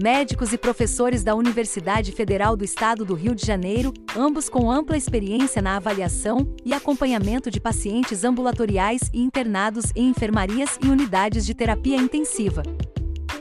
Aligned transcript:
médicos 0.00 0.52
e 0.52 0.58
professores 0.58 1.24
da 1.24 1.34
Universidade 1.34 2.12
Federal 2.12 2.56
do 2.56 2.64
Estado 2.64 3.04
do 3.04 3.14
Rio 3.14 3.34
de 3.34 3.44
Janeiro, 3.44 3.92
ambos 4.16 4.48
com 4.48 4.70
ampla 4.70 4.96
experiência 4.96 5.60
na 5.60 5.76
avaliação 5.76 6.54
e 6.64 6.72
acompanhamento 6.72 7.50
de 7.50 7.60
pacientes 7.60 8.22
ambulatoriais 8.22 9.10
e 9.12 9.20
internados 9.20 9.86
em 9.96 10.08
enfermarias 10.08 10.78
e 10.84 10.88
unidades 10.88 11.44
de 11.44 11.52
terapia 11.52 11.96
intensiva. 11.96 12.62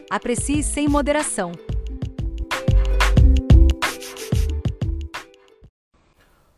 Aprecie 0.10 0.64
sem 0.64 0.88
moderação. 0.88 1.52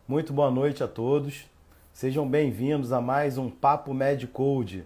Muito 0.08 0.32
boa 0.32 0.50
noite 0.50 0.82
a 0.82 0.88
todos. 0.88 1.44
Sejam 1.92 2.26
bem-vindos 2.26 2.90
a 2.90 3.02
mais 3.02 3.36
um 3.36 3.50
Papo 3.50 3.92
Medicode 3.92 4.82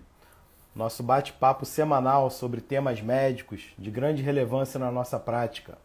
nosso 0.74 1.02
bate-papo 1.05 1.64
semanal 1.64 2.28
sobre 2.30 2.60
temas 2.60 3.01
médicos 3.01 3.73
de 3.78 3.91
grande 3.91 4.23
relevância 4.23 4.78
na 4.78 4.91
nossa 4.91 5.20
prática. 5.20 5.78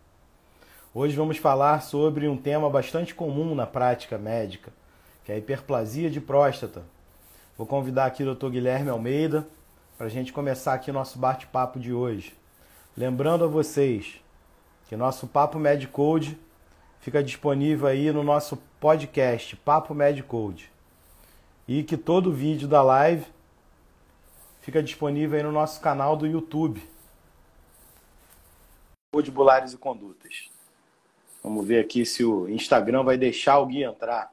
Hoje 0.93 1.15
vamos 1.15 1.37
falar 1.37 1.83
sobre 1.83 2.27
um 2.27 2.35
tema 2.35 2.67
bastante 2.69 3.13
comum 3.13 3.53
na 3.53 3.67
prática 3.67 4.17
médica, 4.17 4.71
que 5.23 5.31
é 5.31 5.35
a 5.35 5.37
hiperplasia 5.37 6.09
de 6.09 6.19
próstata. 6.19 6.81
Vou 7.55 7.67
convidar 7.67 8.07
aqui 8.07 8.23
o 8.23 8.33
Dr. 8.33 8.49
Guilherme 8.49 8.89
Almeida 8.89 9.47
para 9.95 10.07
a 10.07 10.09
gente 10.09 10.33
começar 10.33 10.73
aqui 10.73 10.91
nosso 10.91 11.19
bate-papo 11.19 11.79
de 11.79 11.93
hoje. 11.93 12.33
Lembrando 12.97 13.43
a 13.43 13.47
vocês 13.47 14.19
que 14.87 14.95
nosso 14.95 15.27
Papo 15.27 15.59
Medicode 15.59 16.35
fica 16.99 17.23
disponível 17.23 17.87
aí 17.87 18.11
no 18.11 18.23
nosso 18.23 18.57
podcast 18.79 19.55
Papo 19.57 19.93
Medicode 19.93 20.71
e 21.67 21.83
que 21.83 21.95
todo 21.95 22.33
vídeo 22.33 22.67
da 22.67 22.81
live 22.81 23.25
fica 24.61 24.81
disponível 24.83 25.37
aí 25.37 25.43
no 25.43 25.51
nosso 25.51 25.81
canal 25.81 26.15
do 26.15 26.25
YouTube. 26.25 26.81
Modulares 29.13 29.73
e 29.73 29.77
condutas. 29.77 30.49
Vamos 31.43 31.65
ver 31.67 31.83
aqui 31.83 32.05
se 32.05 32.23
o 32.23 32.47
Instagram 32.47 33.03
vai 33.03 33.17
deixar 33.17 33.53
alguém 33.53 33.83
entrar. 33.83 34.31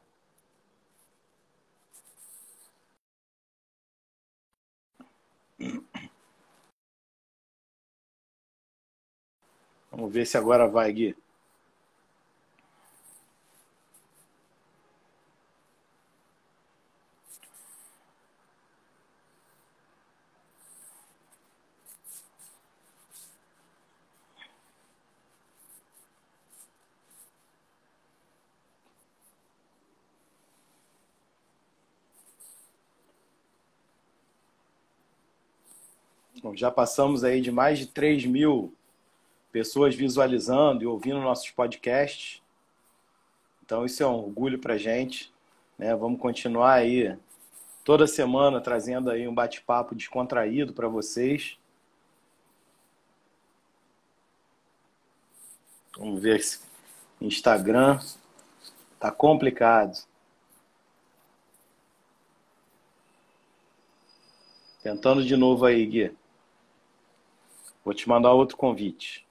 Vamos 9.91 10.13
ver 10.13 10.27
se 10.27 10.37
agora 10.37 10.69
vai, 10.69 10.93
Gui. 10.93 11.17
Já 36.57 36.71
passamos 36.71 37.23
aí 37.23 37.41
de 37.41 37.53
mais 37.53 37.79
de 37.79 37.87
3 37.87 38.25
mil 38.25 38.75
pessoas 39.53 39.95
visualizando 39.95 40.83
e 40.83 40.87
ouvindo 40.87 41.21
nossos 41.21 41.51
podcasts. 41.51 42.43
Então 43.65 43.85
isso 43.85 44.03
é 44.03 44.07
um 44.07 44.15
orgulho 44.15 44.59
para 44.59 44.77
gente. 44.77 45.33
Né? 45.79 45.95
Vamos 45.95 46.21
continuar 46.21 46.75
aí 46.75 47.17
toda 47.85 48.07
semana 48.07 48.61
trazendo 48.61 49.11
aí 49.11 49.27
um 49.29 49.35
bate-papo 49.35 49.95
descontraído 49.95 50.73
para 50.73 50.89
vocês. 50.89 51.59
Vamos 55.97 56.21
ver 56.21 56.43
se 56.43 56.61
Instagram 57.21 57.99
tá 59.01 59.11
complicado. 59.11 59.97
Tentando 64.83 65.25
de 65.25 65.37
novo 65.37 65.65
aí, 65.65 65.85
Gui. 65.87 66.26
Vou 67.87 67.95
te 67.95 68.09
mandar 68.09 68.33
outro 68.33 68.57
convite. 68.57 69.25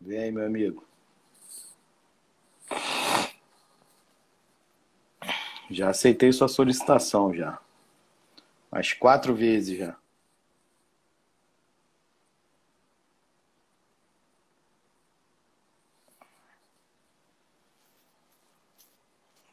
Vem 0.00 0.18
aí, 0.18 0.32
meu 0.32 0.44
amigo. 0.44 0.84
Já 5.70 5.90
aceitei 5.90 6.32
sua 6.32 6.48
solicitação 6.48 7.32
já. 7.32 7.60
Mais 8.72 8.92
quatro 8.92 9.36
vezes 9.36 9.78
já. 9.78 9.99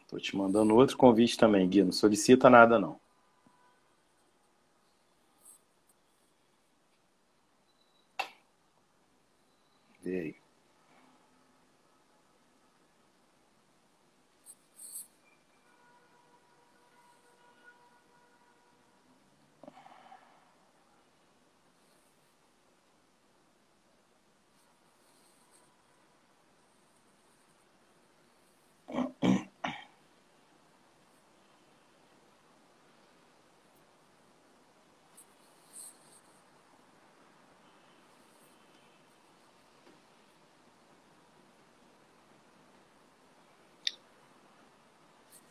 Tô 0.07 0.17
te 0.17 0.35
mandando 0.35 0.73
outro 0.75 0.97
convite 0.97 1.37
também, 1.37 1.67
Gui. 1.69 1.83
Não 1.83 1.91
solicita 1.91 2.49
nada, 2.49 2.79
não. 2.79 2.99
Vê 10.03 10.19
aí. 10.19 10.35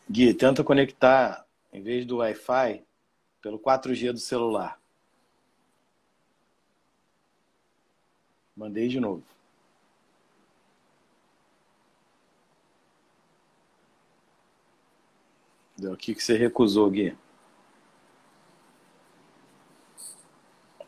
Gui, 0.09 0.33
tenta 0.33 0.63
conectar, 0.63 1.45
em 1.71 1.81
vez 1.81 2.05
do 2.05 2.17
Wi-Fi, 2.17 2.83
pelo 3.41 3.59
4G 3.59 4.13
do 4.13 4.19
celular. 4.19 4.79
Mandei 8.55 8.87
de 8.87 8.99
novo. 8.99 9.23
Deu 15.77 15.93
aqui 15.93 16.15
que 16.15 16.23
você 16.23 16.37
recusou, 16.37 16.89
Gui. 16.89 17.15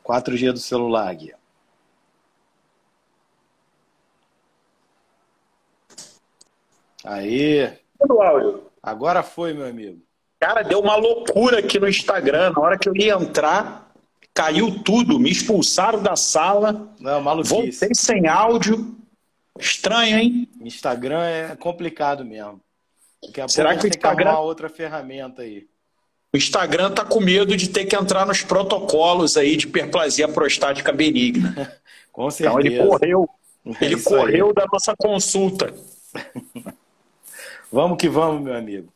4G 0.04 0.54
do 0.54 0.60
celular, 0.60 1.14
Gui. 1.14 1.36
Aí. 7.04 7.80
No 8.08 8.22
áudio. 8.22 8.69
Agora 8.82 9.24
foi, 9.24 9.54
meu 9.54 9.68
amigo. 9.68 10.02
Cara, 10.40 10.62
deu 10.64 10.80
uma 10.80 10.96
loucura 10.96 11.60
aqui 11.60 11.80
no 11.80 11.88
Instagram. 11.88 12.52
Na 12.52 12.62
hora 12.62 12.78
que 12.78 12.88
eu 12.88 12.96
ia 12.96 13.14
entrar, 13.14 13.92
caiu 14.34 14.82
tudo. 14.84 15.20
Me 15.20 15.30
expulsaram 15.30 16.02
da 16.02 16.16
sala. 16.16 16.90
Não, 17.00 17.22
maluquice. 17.22 17.54
Voltei 17.54 17.90
sem 17.94 18.28
áudio. 18.28 18.96
Estranho, 19.60 20.18
hein? 20.18 20.50
Instagram 20.62 21.24
é 21.24 21.56
complicado 21.58 22.24
mesmo. 22.24 22.62
Será 23.50 23.72
que 23.72 23.80
o 23.80 23.82
tem 23.82 23.92
que 23.92 23.98
Instagram... 23.98 24.38
outra 24.38 24.70
ferramenta 24.70 25.42
aí. 25.42 25.68
O 26.34 26.38
Instagram 26.38 26.92
tá 26.92 27.04
com 27.04 27.20
medo 27.20 27.58
de 27.58 27.70
ter 27.70 27.86
que 27.86 27.96
entrar 27.96 28.26
nos 28.26 28.42
protocolos 28.44 29.36
aí 29.36 29.58
de 29.58 29.66
hiperplasia 29.68 30.28
prostática 30.28 30.94
benigna. 30.94 31.76
com 32.14 32.30
certeza. 32.30 32.60
Então 32.60 32.60
ele 32.60 32.88
correu. 32.88 33.30
É 33.82 33.86
Ele 33.86 34.02
correu 34.02 34.48
aí. 34.48 34.54
da 34.54 34.66
nossa 34.72 34.96
consulta. 34.98 35.72
Vamos 37.72 37.98
que 37.98 38.10
vamos, 38.10 38.42
meu 38.42 38.56
amigo. 38.56 38.92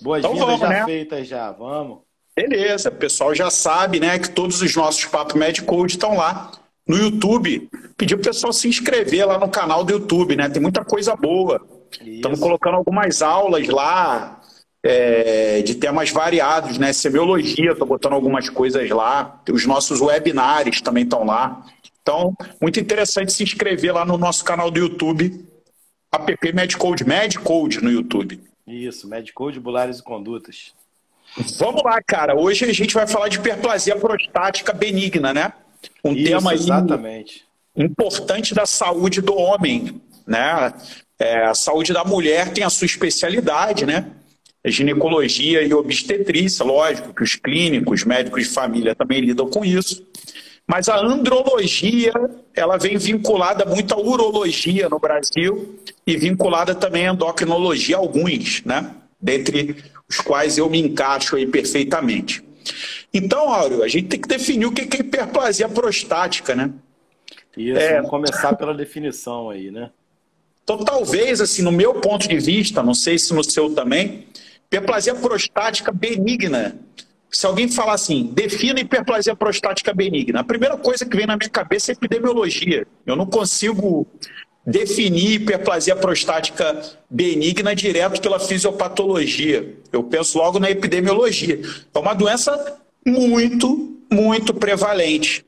Boas-vindas 0.00 0.42
então, 0.42 0.58
já 0.58 0.68
né? 0.68 0.84
feitas 0.84 1.28
já, 1.28 1.52
vamos. 1.52 1.98
Beleza, 2.34 2.88
o 2.88 2.94
pessoal 2.94 3.34
já 3.34 3.50
sabe, 3.50 4.00
né, 4.00 4.18
que 4.18 4.30
todos 4.30 4.62
os 4.62 4.74
nossos 4.74 5.04
Papo 5.04 5.36
Medical 5.36 5.84
estão 5.84 6.16
lá 6.16 6.52
no 6.86 6.96
YouTube. 6.96 7.68
Pedir 7.96 8.14
o 8.14 8.18
pessoal 8.18 8.52
se 8.52 8.68
inscrever 8.68 9.26
lá 9.26 9.38
no 9.38 9.48
canal 9.48 9.84
do 9.84 9.92
YouTube, 9.92 10.36
né? 10.36 10.48
Tem 10.48 10.60
muita 10.60 10.84
coisa 10.84 11.14
boa. 11.14 11.60
Estamos 12.00 12.40
colocando 12.40 12.76
algumas 12.76 13.20
aulas 13.20 13.68
lá 13.68 14.40
é, 14.82 15.60
de 15.62 15.74
temas 15.74 16.10
variados, 16.10 16.78
né? 16.78 16.92
Semiologia, 16.92 17.72
estou 17.72 17.86
botando 17.86 18.14
algumas 18.14 18.48
coisas 18.48 18.88
lá. 18.90 19.40
Os 19.50 19.66
nossos 19.66 20.00
webinários 20.00 20.80
também 20.80 21.04
estão 21.04 21.24
lá. 21.24 21.64
Então, 22.00 22.34
muito 22.60 22.80
interessante 22.80 23.32
se 23.32 23.42
inscrever 23.42 23.92
lá 23.92 24.04
no 24.04 24.16
nosso 24.16 24.44
canal 24.44 24.70
do 24.70 24.80
YouTube, 24.80 25.44
app 26.12 26.52
Medcode, 26.52 27.04
Medcode 27.04 27.82
no 27.82 27.90
YouTube. 27.90 28.40
Isso, 28.66 29.08
Medcode, 29.08 29.60
Bulares 29.60 29.98
e 29.98 30.02
Condutas. 30.02 30.72
Vamos 31.58 31.82
lá, 31.82 32.02
cara. 32.02 32.34
Hoje 32.34 32.64
a 32.64 32.72
gente 32.72 32.94
vai 32.94 33.06
falar 33.06 33.28
de 33.28 33.38
hiperplasia 33.38 33.96
prostática 33.96 34.72
benigna, 34.72 35.32
né? 35.32 35.52
Um 36.04 36.12
Isso, 36.12 36.24
tema 36.24 36.52
exatamente. 36.52 37.44
importante 37.76 38.54
da 38.54 38.66
saúde 38.66 39.20
do 39.20 39.34
homem, 39.36 40.00
né? 40.26 40.74
É, 41.18 41.44
a 41.44 41.54
saúde 41.54 41.92
da 41.92 42.04
mulher 42.04 42.52
tem 42.52 42.64
a 42.64 42.70
sua 42.70 42.86
especialidade, 42.86 43.86
né? 43.86 44.10
Ginecologia 44.64 45.62
e 45.62 45.72
obstetrícia, 45.72 46.64
lógico 46.64 47.14
que 47.14 47.22
os 47.22 47.36
clínicos, 47.36 48.04
médicos 48.04 48.44
de 48.44 48.50
família 48.50 48.94
também 48.94 49.20
lidam 49.20 49.48
com 49.48 49.64
isso. 49.64 50.04
Mas 50.66 50.88
a 50.88 50.98
andrologia, 50.98 52.12
ela 52.54 52.76
vem 52.76 52.96
vinculada 52.96 53.64
muito 53.64 53.92
à 53.92 53.98
urologia 53.98 54.88
no 54.88 54.98
Brasil 54.98 55.78
e 56.06 56.16
vinculada 56.16 56.74
também 56.74 57.08
à 57.08 57.12
endocrinologia, 57.12 57.96
alguns, 57.96 58.62
né? 58.64 58.94
Dentre 59.20 59.76
os 60.08 60.18
quais 60.18 60.58
eu 60.58 60.70
me 60.70 60.80
encaixo 60.80 61.36
aí 61.36 61.46
perfeitamente. 61.46 62.42
Então, 63.12 63.52
Áureo, 63.52 63.82
a 63.82 63.88
gente 63.88 64.08
tem 64.08 64.20
que 64.20 64.28
definir 64.28 64.66
o 64.66 64.72
que 64.72 64.82
é 64.82 65.00
hiperplasia 65.00 65.68
prostática, 65.68 66.54
né? 66.54 66.70
Isso, 67.56 67.78
é... 67.78 67.96
vamos 67.96 68.10
começar 68.10 68.54
pela 68.54 68.72
definição 68.72 69.50
aí, 69.50 69.70
né? 69.70 69.90
Então, 70.62 70.78
talvez, 70.84 71.40
assim, 71.40 71.62
no 71.62 71.72
meu 71.72 71.94
ponto 71.94 72.28
de 72.28 72.38
vista, 72.38 72.82
não 72.82 72.94
sei 72.94 73.18
se 73.18 73.34
no 73.34 73.42
seu 73.42 73.74
também, 73.74 74.26
hiperplasia 74.66 75.14
prostática 75.16 75.90
benigna. 75.90 76.78
Se 77.30 77.46
alguém 77.46 77.68
falar 77.68 77.94
assim, 77.94 78.30
defina 78.32 78.80
hiperplasia 78.80 79.36
prostática 79.36 79.94
benigna, 79.94 80.40
a 80.40 80.44
primeira 80.44 80.76
coisa 80.76 81.06
que 81.06 81.16
vem 81.16 81.26
na 81.26 81.36
minha 81.36 81.48
cabeça 81.48 81.92
é 81.92 81.94
epidemiologia. 81.94 82.86
Eu 83.06 83.14
não 83.14 83.26
consigo 83.26 84.06
definir 84.66 85.34
hiperplasia 85.34 85.94
prostática 85.94 86.82
benigna 87.08 87.74
direto 87.74 88.20
pela 88.20 88.40
fisiopatologia. 88.40 89.74
Eu 89.92 90.02
penso 90.02 90.38
logo 90.38 90.58
na 90.58 90.70
epidemiologia. 90.70 91.60
É 91.94 91.98
uma 91.98 92.14
doença 92.14 92.78
muito, 93.06 93.96
muito 94.10 94.52
prevalente 94.52 95.44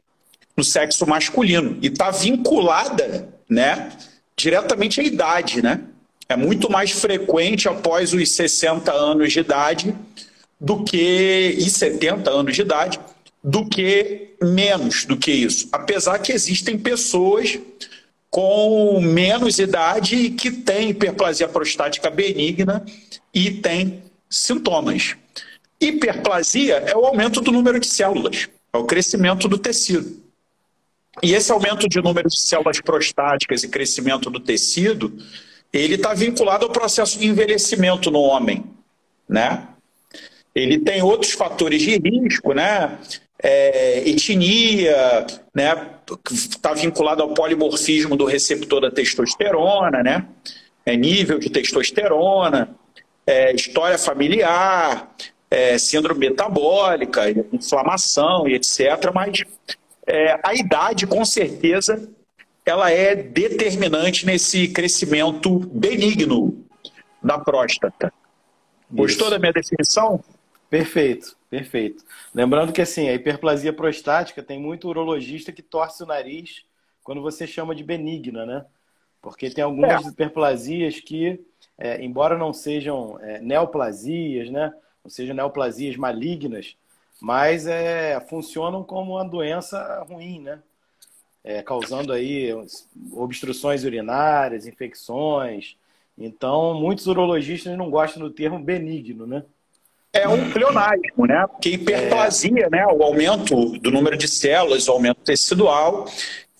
no 0.56 0.62
sexo 0.62 1.06
masculino 1.06 1.78
e 1.82 1.88
está 1.88 2.10
vinculada, 2.10 3.28
né, 3.48 3.90
diretamente 4.36 5.00
à 5.00 5.04
idade, 5.04 5.62
né? 5.62 5.80
É 6.28 6.36
muito 6.36 6.70
mais 6.70 6.92
frequente 6.92 7.68
após 7.68 8.12
os 8.12 8.30
60 8.30 8.90
anos 8.92 9.32
de 9.32 9.40
idade 9.40 9.94
do 10.62 10.84
que 10.84 11.56
e 11.58 11.68
70 11.68 12.30
anos 12.30 12.54
de 12.54 12.62
idade 12.62 13.00
do 13.42 13.68
que 13.68 14.36
menos 14.40 15.04
do 15.04 15.16
que 15.16 15.32
isso. 15.32 15.68
Apesar 15.72 16.20
que 16.20 16.30
existem 16.30 16.78
pessoas 16.78 17.58
com 18.30 19.00
menos 19.00 19.58
idade 19.58 20.30
que 20.30 20.52
têm 20.52 20.90
hiperplasia 20.90 21.48
prostática 21.48 22.08
benigna 22.08 22.86
e 23.34 23.50
têm 23.50 24.04
sintomas. 24.30 25.16
Hiperplasia 25.80 26.76
é 26.76 26.96
o 26.96 27.04
aumento 27.04 27.40
do 27.40 27.50
número 27.50 27.80
de 27.80 27.88
células, 27.88 28.48
é 28.72 28.78
o 28.78 28.84
crescimento 28.84 29.48
do 29.48 29.58
tecido. 29.58 30.22
E 31.20 31.34
esse 31.34 31.50
aumento 31.50 31.88
de 31.88 32.00
número 32.00 32.28
de 32.28 32.40
células 32.40 32.80
prostáticas 32.80 33.64
e 33.64 33.68
crescimento 33.68 34.30
do 34.30 34.38
tecido, 34.38 35.12
ele 35.72 35.96
está 35.96 36.14
vinculado 36.14 36.64
ao 36.64 36.72
processo 36.72 37.18
de 37.18 37.26
envelhecimento 37.26 38.10
no 38.12 38.20
homem, 38.20 38.64
né? 39.28 39.68
Ele 40.54 40.78
tem 40.78 41.02
outros 41.02 41.32
fatores 41.32 41.82
de 41.82 41.98
risco, 41.98 42.52
né? 42.52 42.98
É, 43.42 44.08
etnia, 44.08 45.26
né? 45.54 45.90
Está 46.30 46.74
vinculado 46.74 47.22
ao 47.22 47.34
polimorfismo 47.34 48.16
do 48.16 48.24
receptor 48.24 48.80
da 48.80 48.90
testosterona, 48.90 50.02
né? 50.02 50.26
É 50.84 50.96
nível 50.96 51.38
de 51.38 51.48
testosterona, 51.48 52.76
é, 53.26 53.54
história 53.54 53.98
familiar, 53.98 55.12
é, 55.50 55.78
síndrome 55.78 56.28
metabólica, 56.28 57.30
inflamação 57.52 58.46
e 58.48 58.54
etc. 58.54 59.10
Mas 59.14 59.44
é, 60.06 60.38
a 60.42 60.54
idade, 60.54 61.06
com 61.06 61.24
certeza, 61.24 62.08
ela 62.64 62.90
é 62.90 63.14
determinante 63.14 64.24
nesse 64.24 64.68
crescimento 64.68 65.58
benigno 65.58 66.64
da 67.22 67.38
próstata. 67.38 68.12
Gostou 68.90 69.28
Isso. 69.28 69.30
da 69.30 69.38
minha 69.38 69.52
definição? 69.52 70.22
Perfeito, 70.72 71.36
perfeito. 71.50 72.02
Lembrando 72.34 72.72
que 72.72 72.80
assim, 72.80 73.06
a 73.06 73.12
hiperplasia 73.12 73.74
prostática 73.74 74.42
tem 74.42 74.58
muito 74.58 74.88
urologista 74.88 75.52
que 75.52 75.60
torce 75.60 76.02
o 76.02 76.06
nariz 76.06 76.64
quando 77.04 77.20
você 77.20 77.46
chama 77.46 77.74
de 77.74 77.84
benigna, 77.84 78.46
né? 78.46 78.64
Porque 79.20 79.50
tem 79.50 79.62
algumas 79.62 80.06
é. 80.06 80.08
hiperplasias 80.08 80.98
que, 80.98 81.44
é, 81.76 82.02
embora 82.02 82.38
não 82.38 82.54
sejam 82.54 83.18
é, 83.20 83.38
neoplasias, 83.38 84.48
né? 84.48 84.72
Não 85.04 85.10
sejam 85.10 85.36
neoplasias 85.36 85.94
malignas, 85.98 86.74
mas 87.20 87.66
é, 87.66 88.18
funcionam 88.20 88.82
como 88.82 89.12
uma 89.16 89.28
doença 89.28 90.02
ruim, 90.08 90.40
né? 90.40 90.58
É, 91.44 91.62
causando 91.62 92.14
aí 92.14 92.48
obstruções 93.12 93.84
urinárias, 93.84 94.66
infecções. 94.66 95.76
Então, 96.16 96.72
muitos 96.72 97.06
urologistas 97.06 97.76
não 97.76 97.90
gostam 97.90 98.22
do 98.22 98.30
termo 98.30 98.58
benigno, 98.58 99.26
né? 99.26 99.44
É 100.14 100.28
um 100.28 100.50
pleonasmo, 100.50 101.26
né? 101.26 101.46
Porque 101.46 101.70
hiperplasia, 101.70 102.68
né? 102.70 102.86
O 102.86 103.02
aumento 103.02 103.78
do 103.78 103.90
número 103.90 104.16
de 104.16 104.28
células, 104.28 104.86
o 104.86 104.92
aumento 104.92 105.20
tecidual, 105.24 106.06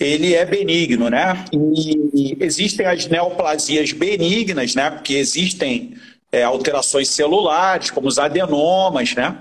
ele 0.01 0.35
é 0.35 0.45
benigno, 0.45 1.11
né? 1.11 1.45
E 1.53 2.37
existem 2.41 2.87
as 2.87 3.07
neoplasias 3.07 3.93
benignas, 3.93 4.75
né? 4.75 4.91
Porque 4.91 5.15
existem 5.15 5.95
é, 6.31 6.43
alterações 6.43 7.09
celulares, 7.09 7.91
como 7.91 8.09
os 8.09 8.19
adenomas, 8.19 9.15
né? 9.15 9.37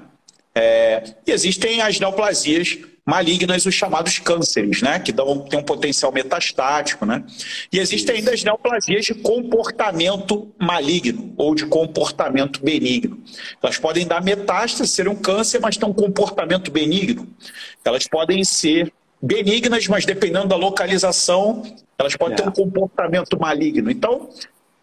É, 0.54 1.04
e 1.26 1.32
existem 1.32 1.82
as 1.82 1.98
neoplasias 1.98 2.80
malignas, 3.12 3.66
os 3.66 3.76
chamados 3.76 4.20
cânceres, 4.20 4.82
né? 4.82 4.98
Que 4.98 5.12
dão, 5.12 5.40
têm 5.40 5.60
um 5.60 5.64
potencial 5.64 6.14
metastático, 6.14 7.06
né? 7.06 7.22
E 7.70 7.78
existem 7.78 8.16
ainda 8.16 8.32
as 8.32 8.42
neoplasias 8.42 9.04
de 9.04 9.14
comportamento 9.14 10.50
maligno 10.58 11.34
ou 11.36 11.54
de 11.54 11.66
comportamento 11.66 12.64
benigno. 12.64 13.22
Elas 13.62 13.78
podem 13.78 14.08
dar 14.08 14.24
metástase, 14.24 14.90
ser 14.90 15.10
um 15.10 15.16
câncer, 15.16 15.60
mas 15.60 15.76
têm 15.76 15.90
um 15.90 15.94
comportamento 15.94 16.72
benigno. 16.72 17.28
Elas 17.84 18.08
podem 18.08 18.46
ser 18.46 18.94
benignas, 19.22 19.90
mas 19.90 20.06
dependendo 20.06 20.48
da 20.48 20.56
localização, 20.56 21.64
elas 21.98 22.16
podem 22.16 22.36
é. 22.36 22.38
ter 22.38 22.48
um 22.48 22.54
comportamento 22.54 23.38
maligno. 23.38 23.92
Então, 23.92 24.30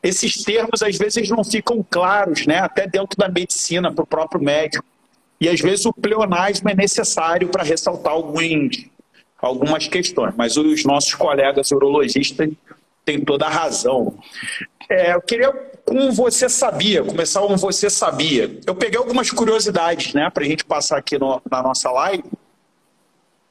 esses 0.02 0.44
termos 0.44 0.82
às 0.82 0.98
vezes 0.98 1.30
não 1.30 1.42
ficam 1.42 1.82
claros, 1.88 2.46
né? 2.46 2.58
até 2.58 2.86
dentro 2.86 3.16
da 3.16 3.28
medicina, 3.30 3.90
para 3.90 4.04
o 4.04 4.06
próprio 4.06 4.42
médico. 4.42 4.84
E 5.40 5.48
às 5.48 5.60
vezes 5.60 5.86
o 5.86 5.92
pleonasmo 5.92 6.68
é 6.68 6.74
necessário 6.74 7.48
para 7.48 7.62
ressaltar 7.62 8.12
alguns, 8.12 8.86
algumas 9.40 9.86
questões, 9.86 10.34
mas 10.36 10.56
os 10.56 10.84
nossos 10.84 11.14
colegas 11.14 11.70
urologistas 11.70 12.50
têm 13.04 13.20
toda 13.20 13.46
a 13.46 13.50
razão. 13.50 14.18
É, 14.88 15.14
eu 15.14 15.20
queria, 15.20 15.52
como 15.84 16.10
você 16.12 16.48
sabia, 16.48 17.04
começar 17.04 17.40
com 17.40 17.56
você 17.56 17.88
sabia. 17.88 18.58
Eu 18.66 18.74
peguei 18.74 18.98
algumas 18.98 19.30
curiosidades 19.30 20.12
né, 20.14 20.28
para 20.30 20.42
a 20.42 20.46
gente 20.46 20.64
passar 20.64 20.98
aqui 20.98 21.18
no, 21.18 21.40
na 21.50 21.62
nossa 21.62 21.90
live. 21.90 22.24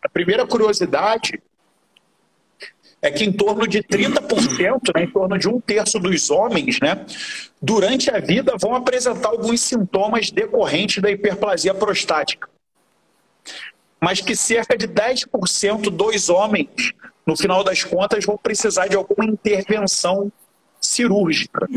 A 0.03 0.10
primeira 0.10 0.46
curiosidade 0.46 1.41
é 3.01 3.12
que 3.12 3.24
em 3.24 3.32
torno 3.32 3.68
de 3.68 3.84
30%, 3.84 4.96
né, 4.96 5.04
em 5.04 5.12
torno 5.12 5.38
de 5.38 5.48
um 5.48 5.60
terço 5.60 6.00
dos 6.00 6.30
homens, 6.30 6.80
né, 6.82 7.06
durante 7.62 8.10
a 8.10 8.20
vida 8.20 8.56
vão 8.60 8.75
apresentar 8.75 9.30
alguns 9.30 9.62
sintomas 9.62 10.32
decorrentes 10.32 11.01
da 11.01 11.12
hiperplasia 11.12 11.74
prostática. 11.74 12.50
Mas 14.00 14.22
que 14.22 14.36
cerca 14.36 14.77
de 14.77 14.88
10% 14.88 15.89
dos 15.89 16.30
homens, 16.30 16.94
no 17.25 17.36
final 17.36 17.63
das 17.63 17.84
contas, 17.84 18.25
vão 18.25 18.38
precisar 18.38 18.88
de 18.88 18.96
alguma 18.96 19.25
intervenção 19.25 20.32
cirúrgica. 20.80 21.68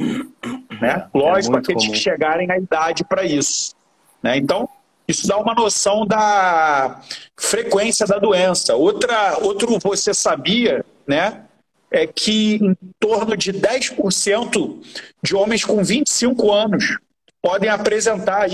Né? 0.80 1.08
É 1.12 1.18
Lógico, 1.18 1.56
é 1.56 1.62
que 1.62 1.94
chegarem 1.94 2.50
à 2.50 2.58
idade 2.58 3.04
para 3.04 3.24
isso. 3.24 3.74
Né? 4.22 4.36
Então, 4.36 4.68
isso 5.08 5.26
dá 5.26 5.36
uma 5.38 5.54
noção 5.54 6.06
da 6.06 7.00
frequência 7.36 8.06
da 8.06 8.18
doença. 8.18 8.76
Outra, 8.76 9.38
outro 9.40 9.78
você 9.78 10.14
sabia, 10.14 10.84
né? 11.10 11.44
É 11.90 12.06
que 12.06 12.54
em 12.54 12.76
torno 13.00 13.36
de 13.36 13.52
10% 13.52 14.80
de 15.20 15.34
homens 15.34 15.64
com 15.64 15.82
25 15.82 16.52
anos 16.52 16.98
podem 17.42 17.68
apresentar 17.68 18.48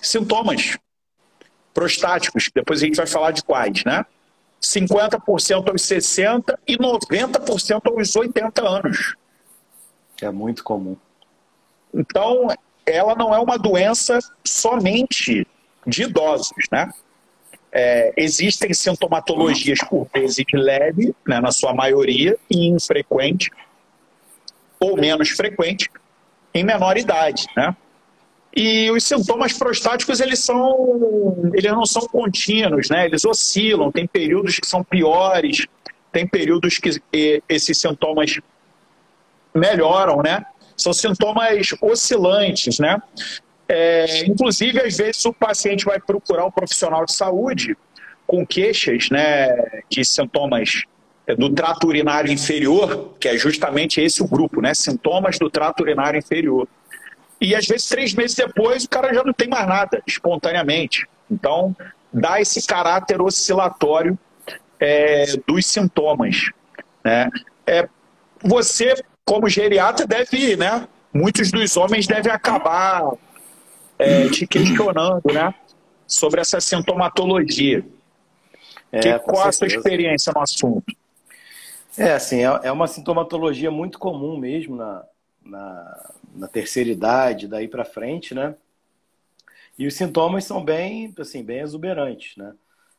sintomas 0.00 0.78
prostáticos, 1.74 2.50
depois 2.54 2.82
a 2.82 2.86
gente 2.86 2.96
vai 2.96 3.06
falar 3.06 3.30
de 3.32 3.42
quais, 3.44 3.84
né? 3.84 4.06
50% 4.60 5.68
aos 5.70 5.82
60 5.82 6.58
e 6.66 6.76
90% 6.78 7.80
aos 7.84 8.16
80 8.16 8.66
anos. 8.66 9.14
É 10.20 10.30
muito 10.30 10.64
comum. 10.64 10.96
Então, 11.94 12.48
ela 12.84 13.14
não 13.14 13.34
é 13.34 13.38
uma 13.38 13.58
doença 13.58 14.18
somente 14.44 15.46
de 15.86 16.02
idosos, 16.04 16.64
né? 16.72 16.90
É, 17.70 18.12
existem 18.16 18.72
sintomatologias 18.72 19.78
por 19.80 20.08
vezes 20.14 20.44
leve, 20.52 21.14
né, 21.26 21.40
na 21.40 21.52
sua 21.52 21.74
maioria, 21.74 22.36
e 22.50 22.66
infrequente, 22.66 23.50
ou 24.80 24.96
menos 24.96 25.30
frequente, 25.30 25.90
em 26.54 26.64
menor 26.64 26.96
idade, 26.96 27.46
né? 27.56 27.76
E 28.56 28.90
os 28.90 29.04
sintomas 29.04 29.52
prostáticos, 29.52 30.20
eles 30.20 30.40
são, 30.40 31.52
eles 31.52 31.70
não 31.70 31.84
são 31.84 32.02
contínuos, 32.08 32.88
né? 32.88 33.04
Eles 33.04 33.24
oscilam, 33.24 33.92
tem 33.92 34.06
períodos 34.06 34.58
que 34.58 34.66
são 34.66 34.82
piores, 34.82 35.66
tem 36.10 36.26
períodos 36.26 36.78
que 36.78 37.00
esses 37.48 37.78
sintomas 37.78 38.40
melhoram, 39.54 40.22
né? 40.22 40.44
São 40.76 40.92
sintomas 40.92 41.74
oscilantes, 41.80 42.78
né? 42.78 43.00
É, 43.68 44.24
inclusive, 44.24 44.80
às 44.80 44.96
vezes, 44.96 45.24
o 45.26 45.32
paciente 45.32 45.84
vai 45.84 46.00
procurar 46.00 46.46
um 46.46 46.50
profissional 46.50 47.04
de 47.04 47.12
saúde 47.12 47.76
com 48.26 48.46
queixas 48.46 49.10
né, 49.10 49.82
de 49.88 50.04
sintomas 50.04 50.84
é, 51.26 51.34
do 51.34 51.50
trato 51.50 51.86
urinário 51.86 52.32
inferior, 52.32 53.14
que 53.20 53.28
é 53.28 53.36
justamente 53.36 54.00
esse 54.00 54.22
o 54.22 54.26
grupo, 54.26 54.62
né? 54.62 54.72
Sintomas 54.72 55.38
do 55.38 55.50
trato 55.50 55.82
urinário 55.82 56.18
inferior. 56.18 56.66
E 57.40 57.54
às 57.54 57.66
vezes, 57.66 57.86
três 57.88 58.14
meses 58.14 58.34
depois, 58.34 58.84
o 58.84 58.88
cara 58.88 59.12
já 59.12 59.22
não 59.22 59.34
tem 59.34 59.48
mais 59.48 59.66
nada, 59.66 60.02
espontaneamente. 60.06 61.06
Então, 61.30 61.76
dá 62.12 62.40
esse 62.40 62.66
caráter 62.66 63.20
oscilatório 63.20 64.18
é, 64.80 65.26
dos 65.46 65.66
sintomas. 65.66 66.50
Né? 67.04 67.28
É, 67.66 67.88
você, 68.42 68.94
como 69.24 69.48
geriatra, 69.48 70.06
deve, 70.06 70.56
né? 70.56 70.88
Muitos 71.12 71.50
dos 71.50 71.76
homens 71.76 72.06
devem 72.06 72.32
acabar 72.32 73.12
é, 73.98 74.28
te 74.28 74.46
questionando, 74.46 75.32
né? 75.32 75.54
Sobre 76.06 76.40
essa 76.40 76.60
sintomatologia. 76.60 77.84
É, 78.90 79.00
que, 79.00 79.18
qual 79.20 79.46
a 79.46 79.52
sua 79.52 79.66
experiência 79.66 80.32
no 80.34 80.40
assunto? 80.40 80.96
É, 81.96 82.12
assim, 82.12 82.44
é, 82.44 82.60
é 82.62 82.72
uma 82.72 82.86
sintomatologia 82.86 83.70
muito 83.70 83.98
comum 83.98 84.38
mesmo 84.38 84.76
na, 84.76 85.04
na, 85.44 86.10
na 86.34 86.48
terceira 86.48 86.88
idade, 86.90 87.48
daí 87.48 87.66
para 87.66 87.84
frente, 87.84 88.34
né? 88.34 88.54
E 89.78 89.86
os 89.86 89.94
sintomas 89.94 90.44
são 90.44 90.64
bem, 90.64 91.12
assim, 91.18 91.42
bem 91.42 91.60
exuberantes, 91.60 92.36
né? 92.36 92.54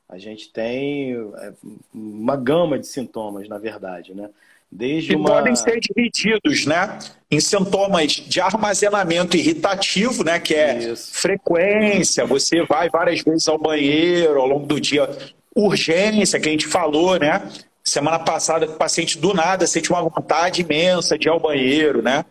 A 0.08 0.18
gente 0.18 0.52
tem 0.52 1.14
é, 1.14 1.54
uma 1.94 2.36
gama 2.36 2.80
de 2.80 2.88
sintomas, 2.88 3.48
na 3.48 3.58
verdade, 3.58 4.14
né? 4.14 4.30
Desde 4.72 5.16
uma... 5.16 5.30
podem 5.30 5.56
ser 5.56 5.80
divididos, 5.80 6.66
né? 6.66 7.00
Em 7.32 7.40
sintomas 7.40 8.12
de 8.12 8.40
armazenamento 8.40 9.36
irritativo, 9.36 10.24
né? 10.24 10.40
Que 10.40 10.56
é 10.56 10.78
Isso. 10.78 11.14
frequência, 11.14 12.26
você 12.26 12.64
vai 12.66 12.90
várias 12.90 13.22
vezes 13.22 13.48
ao 13.48 13.58
banheiro 13.58 14.40
ao 14.40 14.48
longo 14.48 14.66
do 14.66 14.80
dia. 14.80 15.10
Urgência, 15.56 16.40
que 16.40 16.48
a 16.48 16.52
gente 16.52 16.68
falou, 16.68 17.18
né? 17.20 17.50
Semana 17.84 18.20
passada, 18.20 18.66
o 18.66 18.74
paciente 18.74 19.18
do 19.18 19.34
nada 19.34 19.66
sente 19.66 19.90
uma 19.90 20.02
vontade 20.02 20.62
imensa 20.62 21.18
de 21.18 21.28
ir 21.28 21.32
ao 21.32 21.40
banheiro, 21.40 22.02
né? 22.02 22.24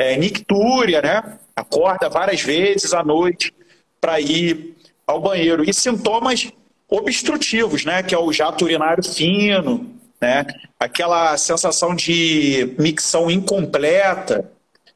é, 0.00 0.16
nictúria, 0.16 1.02
né? 1.02 1.22
Acorda 1.54 2.08
várias 2.08 2.40
vezes 2.40 2.94
à 2.94 3.04
noite 3.04 3.52
para 4.00 4.18
ir 4.18 4.74
ao 5.06 5.20
banheiro. 5.20 5.62
E 5.68 5.74
sintomas 5.74 6.50
obstrutivos, 6.88 7.84
né? 7.84 8.02
Que 8.02 8.14
é 8.14 8.18
o 8.18 8.32
jato 8.32 8.64
urinário 8.64 9.04
fino, 9.04 9.86
né? 10.20 10.46
Aquela 10.78 11.36
sensação 11.36 11.94
de 11.94 12.74
micção 12.78 13.30
incompleta, 13.30 14.50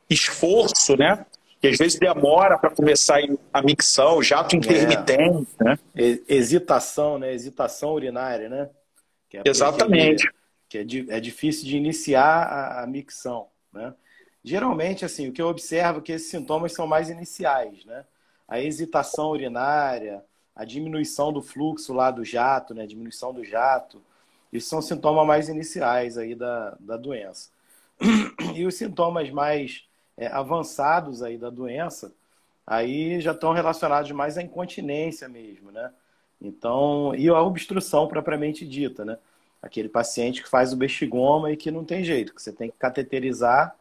esforço, 0.09 0.97
né? 0.97 1.25
Que 1.61 1.69
às 1.69 1.79
vezes 1.79 1.99
demora 1.99 2.59
para 2.59 2.71
começar 2.71 3.21
a 3.51 3.63
micção, 3.63 4.23
jato 4.23 4.55
intermitente, 4.55 5.49
é. 5.61 5.65
né? 5.65 5.79
Hesitação, 6.29 7.19
né? 7.19 7.33
Hesitação 7.33 7.95
urinária, 7.95 8.49
né? 8.49 8.69
Que 9.31 9.39
é 9.39 9.43
Exatamente. 9.47 10.31
Que 10.69 10.79
é, 10.79 11.17
é, 11.17 11.21
difícil 11.21 11.65
de 11.65 11.77
iniciar 11.77 12.43
a, 12.45 12.83
a 12.83 12.87
micção, 12.87 13.49
né? 13.73 13.95
Geralmente, 14.43 15.07
assim, 15.07 15.29
o 15.29 15.33
que 15.33 15.41
eu 15.41 15.49
observo 15.49 16.01
é 16.01 16.03
que 16.03 16.13
esses 16.13 16.29
sintomas 16.29 16.75
são 16.75 16.87
mais 16.87 17.09
iniciais, 17.09 17.83
né? 17.87 18.05
A 18.47 18.61
hesitação 18.61 19.31
urinária, 19.31 20.23
a 20.55 20.67
diminuição 20.67 21.33
do 21.33 21.41
fluxo 21.41 21.95
lá 21.95 22.11
do 22.11 22.23
jato, 22.23 22.75
né? 22.75 22.83
A 22.83 22.87
diminuição 22.87 23.33
do 23.33 23.43
jato. 23.43 24.03
Isso 24.55 24.69
são 24.69 24.81
sintomas 24.81 25.27
mais 25.27 25.49
iniciais 25.49 26.17
aí 26.17 26.35
da, 26.35 26.77
da 26.81 26.97
doença. 26.97 27.51
E 28.55 28.65
os 28.65 28.77
sintomas 28.77 29.31
mais 29.31 29.85
é, 30.17 30.29
avançados 30.29 31.23
aí 31.23 31.37
da 31.37 31.51
doença, 31.51 32.13
aí 32.67 33.21
já 33.21 33.33
estão 33.33 33.53
relacionados 33.53 34.11
mais 34.13 34.39
à 34.39 34.43
incontinência 34.43 35.29
mesmo, 35.29 35.71
né? 35.71 35.91
Então, 36.41 37.15
e 37.15 37.29
a 37.29 37.43
obstrução 37.43 38.07
propriamente 38.07 38.67
dita, 38.67 39.05
né? 39.05 39.19
Aquele 39.61 39.89
paciente 39.89 40.43
que 40.43 40.49
faz 40.49 40.73
o 40.73 40.77
bexigoma 40.77 41.51
e 41.51 41.57
que 41.57 41.71
não 41.71 41.85
tem 41.85 42.05
jeito, 42.05 42.35
que 42.35 42.43
você 42.43 42.53
tem 42.53 42.71
que 42.71 42.77
cateterizar 42.79 43.77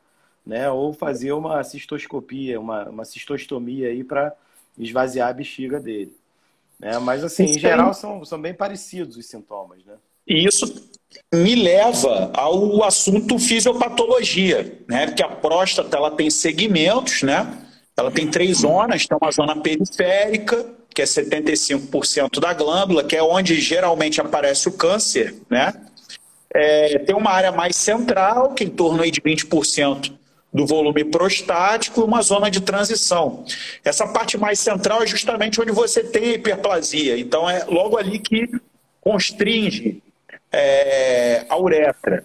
né? 0.45 0.69
Ou 0.69 0.93
fazer 0.93 1.31
uma 1.31 1.63
cistoscopia, 1.63 2.59
uma, 2.59 2.89
uma 2.89 3.05
cistostomia 3.05 3.89
aí 3.89 4.03
para 4.03 4.35
esvaziar 4.77 5.29
a 5.29 5.33
bexiga 5.33 5.79
dele. 5.79 6.15
Né? 6.79 6.97
Mas 6.99 7.23
assim, 7.23 7.45
em 7.45 7.59
geral 7.59 7.93
são, 7.93 8.25
são 8.25 8.41
bem 8.41 8.53
parecidos 8.53 9.15
os 9.15 9.25
sintomas, 9.25 9.83
né? 9.85 9.95
E 10.27 10.45
isso 10.45 10.91
me 11.33 11.55
leva 11.55 12.31
ao 12.33 12.83
assunto 12.83 13.39
fisiopatologia, 13.39 14.79
né? 14.87 15.07
Porque 15.07 15.23
a 15.23 15.29
próstata 15.29 15.97
ela 15.97 16.11
tem 16.11 16.29
segmentos, 16.29 17.23
né? 17.23 17.57
Ela 17.97 18.11
tem 18.11 18.27
três 18.27 18.59
zonas, 18.59 19.05
tem 19.05 19.17
uma 19.19 19.31
zona 19.31 19.55
periférica, 19.55 20.65
que 20.93 21.01
é 21.01 21.05
75% 21.05 22.39
da 22.39 22.53
glândula, 22.53 23.03
que 23.03 23.15
é 23.15 23.23
onde 23.23 23.59
geralmente 23.59 24.21
aparece 24.21 24.67
o 24.67 24.71
câncer, 24.71 25.35
né? 25.49 25.73
É, 26.53 26.99
tem 26.99 27.15
uma 27.15 27.31
área 27.31 27.51
mais 27.51 27.75
central, 27.75 28.53
que 28.53 28.63
é 28.63 28.67
em 28.67 28.69
torno 28.69 29.01
aí 29.01 29.09
de 29.09 29.19
20% 29.19 30.13
do 30.53 30.67
volume 30.67 31.03
prostático 31.03 32.01
e 32.01 32.03
uma 32.03 32.21
zona 32.21 32.51
de 32.51 32.61
transição. 32.61 33.43
Essa 33.83 34.07
parte 34.07 34.37
mais 34.37 34.59
central 34.59 35.01
é 35.01 35.07
justamente 35.07 35.59
onde 35.59 35.71
você 35.71 36.03
tem 36.03 36.25
a 36.25 36.33
hiperplasia. 36.33 37.17
Então 37.17 37.49
é 37.49 37.65
logo 37.65 37.97
ali 37.97 38.19
que 38.19 38.47
constringe 39.01 40.02
é, 40.53 41.45
a 41.50 41.57
uretra. 41.57 42.24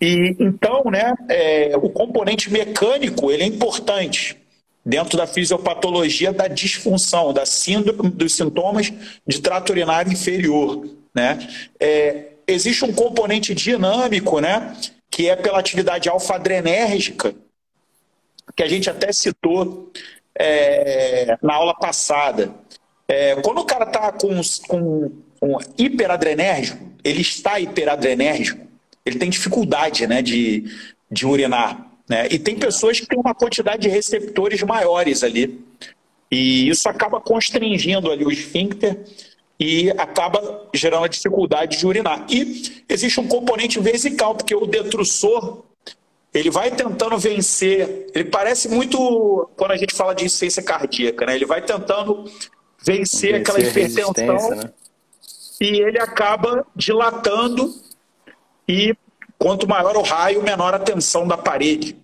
E 0.00 0.34
então, 0.38 0.84
né, 0.90 1.14
é, 1.28 1.76
o 1.76 1.90
componente 1.90 2.50
mecânico 2.50 3.30
ele 3.30 3.42
é 3.42 3.46
importante 3.46 4.36
dentro 4.84 5.18
da 5.18 5.26
fisiopatologia 5.26 6.32
da 6.32 6.48
disfunção, 6.48 7.32
da 7.32 7.44
síndrome 7.44 8.10
dos 8.10 8.34
sintomas 8.34 8.90
de 9.26 9.40
trato 9.40 9.70
urinário 9.70 10.10
inferior, 10.10 10.88
né? 11.14 11.38
É, 11.78 12.28
existe 12.46 12.84
um 12.84 12.92
componente 12.94 13.54
dinâmico, 13.54 14.40
né, 14.40 14.74
que 15.10 15.28
é 15.28 15.36
pela 15.36 15.58
atividade 15.58 16.08
alfa-adrenérgica, 16.08 17.34
que 18.56 18.62
a 18.62 18.68
gente 18.68 18.88
até 18.88 19.12
citou 19.12 19.92
é, 20.34 21.36
na 21.42 21.54
aula 21.54 21.74
passada. 21.74 22.54
É, 23.06 23.36
quando 23.42 23.58
o 23.58 23.64
cara 23.64 23.84
está 23.84 24.10
com, 24.12 24.40
com, 24.66 25.12
com 25.38 25.58
hiperadrenérgico, 25.76 26.87
ele 27.04 27.20
está 27.20 27.58
hiperadrenérgico, 27.58 28.66
ele 29.04 29.18
tem 29.18 29.30
dificuldade 29.30 30.06
né, 30.06 30.22
de, 30.22 30.64
de 31.10 31.26
urinar. 31.26 31.86
Né? 32.08 32.28
E 32.30 32.38
tem 32.38 32.56
pessoas 32.56 33.00
que 33.00 33.06
têm 33.06 33.18
uma 33.18 33.34
quantidade 33.34 33.82
de 33.82 33.88
receptores 33.88 34.62
maiores 34.62 35.22
ali. 35.22 35.60
E 36.30 36.68
isso 36.68 36.88
acaba 36.88 37.20
constringindo 37.20 38.10
ali 38.10 38.24
o 38.24 38.30
esfíncter 38.30 38.98
e 39.58 39.90
acaba 39.92 40.68
gerando 40.74 41.04
a 41.04 41.08
dificuldade 41.08 41.78
de 41.78 41.86
urinar. 41.86 42.26
E 42.30 42.82
existe 42.88 43.18
um 43.18 43.26
componente 43.26 43.80
vesical, 43.80 44.34
porque 44.34 44.54
o 44.54 44.66
detrussor 44.66 45.64
ele 46.32 46.50
vai 46.50 46.70
tentando 46.70 47.18
vencer. 47.18 48.06
Ele 48.14 48.24
parece 48.24 48.68
muito 48.68 49.48
quando 49.56 49.72
a 49.72 49.76
gente 49.76 49.94
fala 49.94 50.14
de 50.14 50.24
insuficiência 50.24 50.62
cardíaca, 50.62 51.26
né? 51.26 51.34
Ele 51.34 51.46
vai 51.46 51.62
tentando 51.62 52.24
vencer, 52.84 53.32
vencer 53.32 53.34
aquela 53.36 53.60
hipertensão 53.60 54.50
né? 54.54 54.70
E 55.60 55.80
ele 55.80 55.98
acaba 55.98 56.66
dilatando 56.74 57.72
e 58.68 58.94
quanto 59.38 59.68
maior 59.68 59.96
o 59.96 60.02
raio, 60.02 60.42
menor 60.42 60.74
a 60.74 60.78
tensão 60.78 61.26
da 61.26 61.36
parede. 61.36 61.96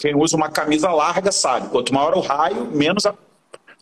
Quem 0.00 0.14
usa 0.14 0.36
uma 0.36 0.50
camisa 0.50 0.90
larga 0.90 1.32
sabe, 1.32 1.68
quanto 1.68 1.92
maior 1.92 2.16
o 2.16 2.20
raio, 2.20 2.66
menos 2.66 3.06
a 3.06 3.14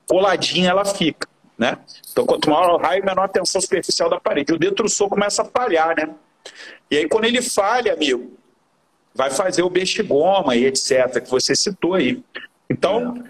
coladinha 0.07 0.71
ela 0.71 0.85
fica, 0.85 1.29
né? 1.57 1.79
Então, 2.11 2.25
quanto 2.25 2.51
maior 2.51 2.71
o 2.75 2.77
raio, 2.79 3.05
menor 3.05 3.25
a 3.25 3.29
tensão 3.29 3.61
superficial 3.61 4.09
da 4.09 4.19
parede. 4.19 4.53
O 4.53 4.59
detrusor 4.59 5.09
começa 5.09 5.43
a 5.43 5.45
falhar, 5.45 5.95
né? 5.97 6.15
E 6.91 6.97
aí, 6.97 7.09
quando 7.09 7.27
ele 7.27 7.43
falha, 7.43 7.93
amigo, 7.93 8.33
vai 9.15 9.31
fazer 9.31 9.63
o 9.63 9.71
bestigoma 9.71 10.57
e 10.57 10.65
etc., 10.65 11.23
que 11.23 11.31
você 11.31 11.55
citou 11.55 11.95
aí. 11.95 12.23
Então, 12.71 13.23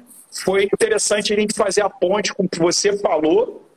foi 0.45 0.65
interessante 0.65 1.33
a 1.33 1.37
gente 1.37 1.55
fazer 1.55 1.83
a 1.83 1.91
ponte 1.91 2.33
com 2.33 2.45
o 2.45 2.49
que 2.49 2.59
você 2.59 2.97
falou 2.99 3.68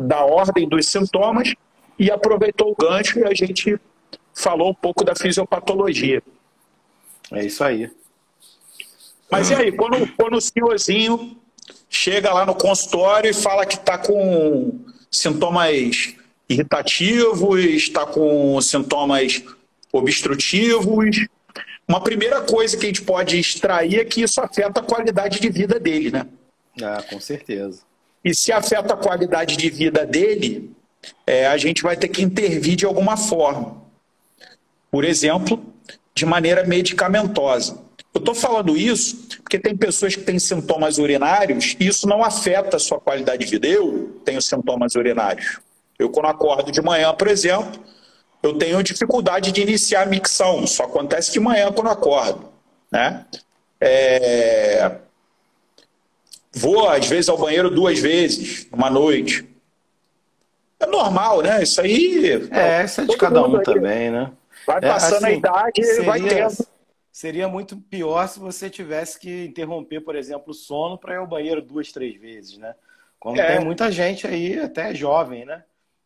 da 0.00 0.24
ordem 0.24 0.68
dos 0.68 0.86
sintomas 0.86 1.54
e 1.98 2.10
aproveitou 2.10 2.70
o 2.70 2.76
gancho 2.76 3.18
e 3.18 3.24
a 3.24 3.34
gente 3.34 3.78
falou 4.34 4.70
um 4.70 4.74
pouco 4.74 5.04
da 5.04 5.14
fisiopatologia. 5.14 6.22
É 7.32 7.44
isso 7.44 7.62
aí. 7.62 7.90
Mas 9.30 9.50
e 9.50 9.54
aí, 9.54 9.72
quando, 9.72 10.12
quando 10.16 10.36
o 10.36 10.40
senhorzinho 10.40 11.36
chega 11.88 12.32
lá 12.32 12.44
no 12.44 12.54
consultório 12.54 13.30
e 13.30 13.34
fala 13.34 13.64
que 13.64 13.76
está 13.76 13.96
com 13.96 14.80
sintomas 15.10 16.14
irritativos, 16.48 17.60
está 17.64 18.04
com 18.06 18.60
sintomas 18.60 19.44
obstrutivos, 19.92 21.26
uma 21.86 22.00
primeira 22.00 22.40
coisa 22.40 22.76
que 22.76 22.86
a 22.86 22.88
gente 22.88 23.02
pode 23.02 23.38
extrair 23.38 24.00
é 24.00 24.04
que 24.04 24.22
isso 24.22 24.40
afeta 24.40 24.80
a 24.80 24.82
qualidade 24.82 25.40
de 25.40 25.48
vida 25.48 25.78
dele, 25.78 26.10
né? 26.10 26.26
Ah, 26.82 27.02
com 27.02 27.20
certeza. 27.20 27.82
E 28.24 28.34
se 28.34 28.52
afeta 28.52 28.94
a 28.94 28.96
qualidade 28.96 29.56
de 29.56 29.70
vida 29.70 30.04
dele, 30.04 30.70
é, 31.26 31.46
a 31.46 31.56
gente 31.56 31.82
vai 31.82 31.96
ter 31.96 32.08
que 32.08 32.22
intervir 32.22 32.76
de 32.76 32.84
alguma 32.84 33.16
forma. 33.16 33.82
Por 34.90 35.04
exemplo, 35.04 35.62
de 36.14 36.26
maneira 36.26 36.64
medicamentosa. 36.64 37.78
Eu 38.12 38.18
estou 38.18 38.34
falando 38.34 38.76
isso 38.76 39.28
porque 39.42 39.58
tem 39.58 39.76
pessoas 39.76 40.14
que 40.14 40.22
têm 40.22 40.38
sintomas 40.38 40.98
urinários 40.98 41.76
e 41.78 41.86
isso 41.86 42.08
não 42.08 42.24
afeta 42.24 42.76
a 42.76 42.80
sua 42.80 43.00
qualidade 43.00 43.44
de 43.44 43.50
vida. 43.50 43.66
Eu 43.66 44.20
tenho 44.24 44.42
sintomas 44.42 44.94
urinários. 44.94 45.60
Eu, 45.98 46.10
quando 46.10 46.26
acordo 46.26 46.72
de 46.72 46.80
manhã, 46.80 47.14
por 47.14 47.28
exemplo, 47.28 47.80
eu 48.42 48.56
tenho 48.56 48.82
dificuldade 48.82 49.52
de 49.52 49.60
iniciar 49.60 50.02
a 50.02 50.06
micção. 50.06 50.66
Só 50.66 50.84
acontece 50.84 51.32
de 51.32 51.40
manhã 51.40 51.72
quando 51.72 51.90
acordo. 51.90 52.48
Né? 52.90 53.24
É... 53.80 54.92
Vou, 56.52 56.88
às 56.88 57.06
vezes, 57.06 57.28
ao 57.28 57.38
banheiro 57.38 57.70
duas 57.70 57.98
vezes, 57.98 58.66
uma 58.72 58.90
noite. 58.90 59.48
É 60.80 60.86
normal, 60.86 61.42
né? 61.42 61.62
Isso 61.62 61.80
aí. 61.80 62.48
É, 62.50 62.84
isso 62.84 63.02
é 63.02 63.04
de 63.04 63.16
cada 63.16 63.46
um 63.46 63.56
aí. 63.56 63.62
também, 63.62 64.10
né? 64.10 64.32
Vai 64.66 64.78
é, 64.78 64.80
passando 64.80 65.26
é, 65.26 65.26
assim, 65.26 65.26
a 65.26 65.32
idade 65.32 65.80
e 65.80 66.00
vai 66.02 66.20
tendo. 66.20 66.66
Seria 67.12 67.48
muito 67.48 67.76
pior 67.76 68.26
se 68.28 68.38
você 68.38 68.70
tivesse 68.70 69.18
que 69.18 69.44
interromper, 69.44 70.00
por 70.00 70.16
exemplo, 70.16 70.50
o 70.50 70.54
sono 70.54 70.96
para 70.96 71.14
ir 71.14 71.18
ao 71.18 71.26
banheiro 71.26 71.60
duas, 71.60 71.92
três 71.92 72.18
vezes, 72.18 72.56
né? 72.56 72.74
Como 73.18 73.38
é. 73.38 73.56
tem 73.56 73.64
muita 73.64 73.90
gente 73.90 74.26
aí, 74.26 74.58
até 74.58 74.94
jovem, 74.94 75.44
né? 75.44 75.62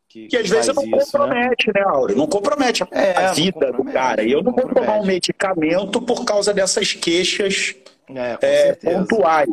Que, 0.09 0.29
que 0.29 0.37
às 0.37 0.49
vezes 0.49 0.75
não 0.75 0.83
isso, 0.83 0.93
né? 0.93 1.01
compromete, 1.01 1.67
né, 1.69 1.73
né 1.77 1.83
Áureo? 1.83 2.17
Não 2.17 2.27
compromete 2.27 2.83
a, 2.83 2.89
é, 2.93 3.17
a 3.17 3.33
vida 3.33 3.73
do 3.73 3.85
cara. 3.85 4.23
E 4.23 4.33
eu 4.33 4.43
não, 4.43 4.53
não 4.53 4.63
vou 4.63 4.75
tomar 4.75 4.97
um 4.97 5.07
medicamento 5.07 6.01
por 6.03 6.25
causa 6.25 6.53
dessas 6.53 6.93
queixas 6.93 7.77
é, 8.09 8.39
é, 8.41 8.73
pontuais. 8.75 9.49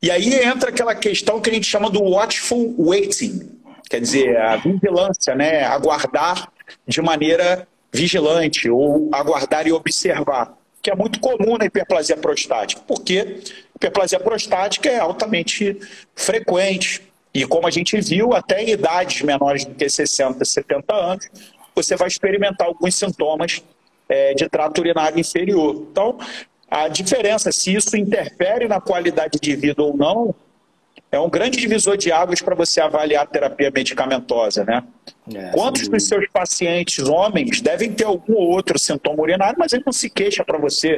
E 0.00 0.10
aí 0.10 0.34
entra 0.34 0.70
aquela 0.70 0.94
questão 0.94 1.40
que 1.40 1.50
a 1.50 1.52
gente 1.52 1.66
chama 1.66 1.90
do 1.90 2.02
watchful 2.02 2.74
waiting. 2.78 3.58
Quer 3.88 4.00
dizer, 4.00 4.36
a 4.36 4.56
vigilância, 4.56 5.34
né? 5.34 5.64
Aguardar 5.64 6.50
de 6.86 7.02
maneira 7.02 7.66
vigilante 7.92 8.70
ou 8.70 9.10
aguardar 9.12 9.66
e 9.66 9.72
observar, 9.72 10.56
que 10.80 10.90
é 10.90 10.94
muito 10.94 11.20
comum 11.20 11.58
na 11.58 11.66
hiperplasia 11.66 12.16
prostática, 12.16 12.80
porque 12.86 13.40
hiperplasia 13.76 14.18
prostática 14.18 14.88
é 14.88 14.98
altamente 14.98 15.78
frequente. 16.14 17.02
E 17.34 17.46
como 17.46 17.66
a 17.66 17.70
gente 17.70 17.98
viu, 18.00 18.34
até 18.34 18.62
em 18.62 18.70
idades 18.70 19.22
menores 19.22 19.64
do 19.64 19.74
que 19.74 19.88
60, 19.88 20.44
70 20.44 20.94
anos, 20.94 21.28
você 21.74 21.96
vai 21.96 22.08
experimentar 22.08 22.66
alguns 22.66 22.94
sintomas 22.94 23.62
é, 24.08 24.34
de 24.34 24.48
trato 24.48 24.80
urinário 24.80 25.18
inferior. 25.18 25.86
Então, 25.90 26.18
a 26.72 26.88
diferença, 26.88 27.52
se 27.52 27.74
isso 27.74 27.94
interfere 27.98 28.66
na 28.66 28.80
qualidade 28.80 29.38
de 29.38 29.54
vida 29.54 29.82
ou 29.82 29.94
não, 29.94 30.34
é 31.10 31.20
um 31.20 31.28
grande 31.28 31.58
divisor 31.58 31.98
de 31.98 32.10
águas 32.10 32.40
para 32.40 32.54
você 32.54 32.80
avaliar 32.80 33.24
a 33.24 33.26
terapia 33.26 33.70
medicamentosa, 33.70 34.64
né? 34.64 34.82
É, 35.34 35.50
Quantos 35.50 35.86
dos 35.86 36.08
seus 36.08 36.26
pacientes 36.32 37.06
homens 37.06 37.60
devem 37.60 37.92
ter 37.92 38.04
algum 38.04 38.32
ou 38.32 38.48
outro 38.48 38.78
sintoma 38.78 39.20
urinário, 39.22 39.58
mas 39.58 39.74
ele 39.74 39.82
não 39.84 39.92
se 39.92 40.08
queixa 40.08 40.42
para 40.42 40.56
você? 40.56 40.96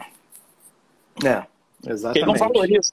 É, 1.24 1.42
exatamente. 1.84 2.18
Ele 2.18 2.26
não 2.26 2.36
valoriza. 2.36 2.92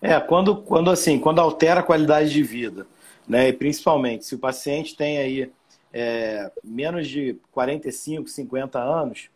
É, 0.00 0.18
quando, 0.18 0.56
quando 0.62 0.90
assim, 0.90 1.18
quando 1.18 1.38
altera 1.38 1.80
a 1.80 1.82
qualidade 1.82 2.30
de 2.30 2.42
vida, 2.42 2.86
né? 3.28 3.48
E 3.48 3.52
principalmente 3.52 4.24
se 4.24 4.34
o 4.34 4.38
paciente 4.38 4.96
tem 4.96 5.18
aí 5.18 5.50
é, 5.92 6.50
menos 6.64 7.06
de 7.06 7.36
45, 7.52 8.26
50 8.26 8.78
anos, 8.78 9.28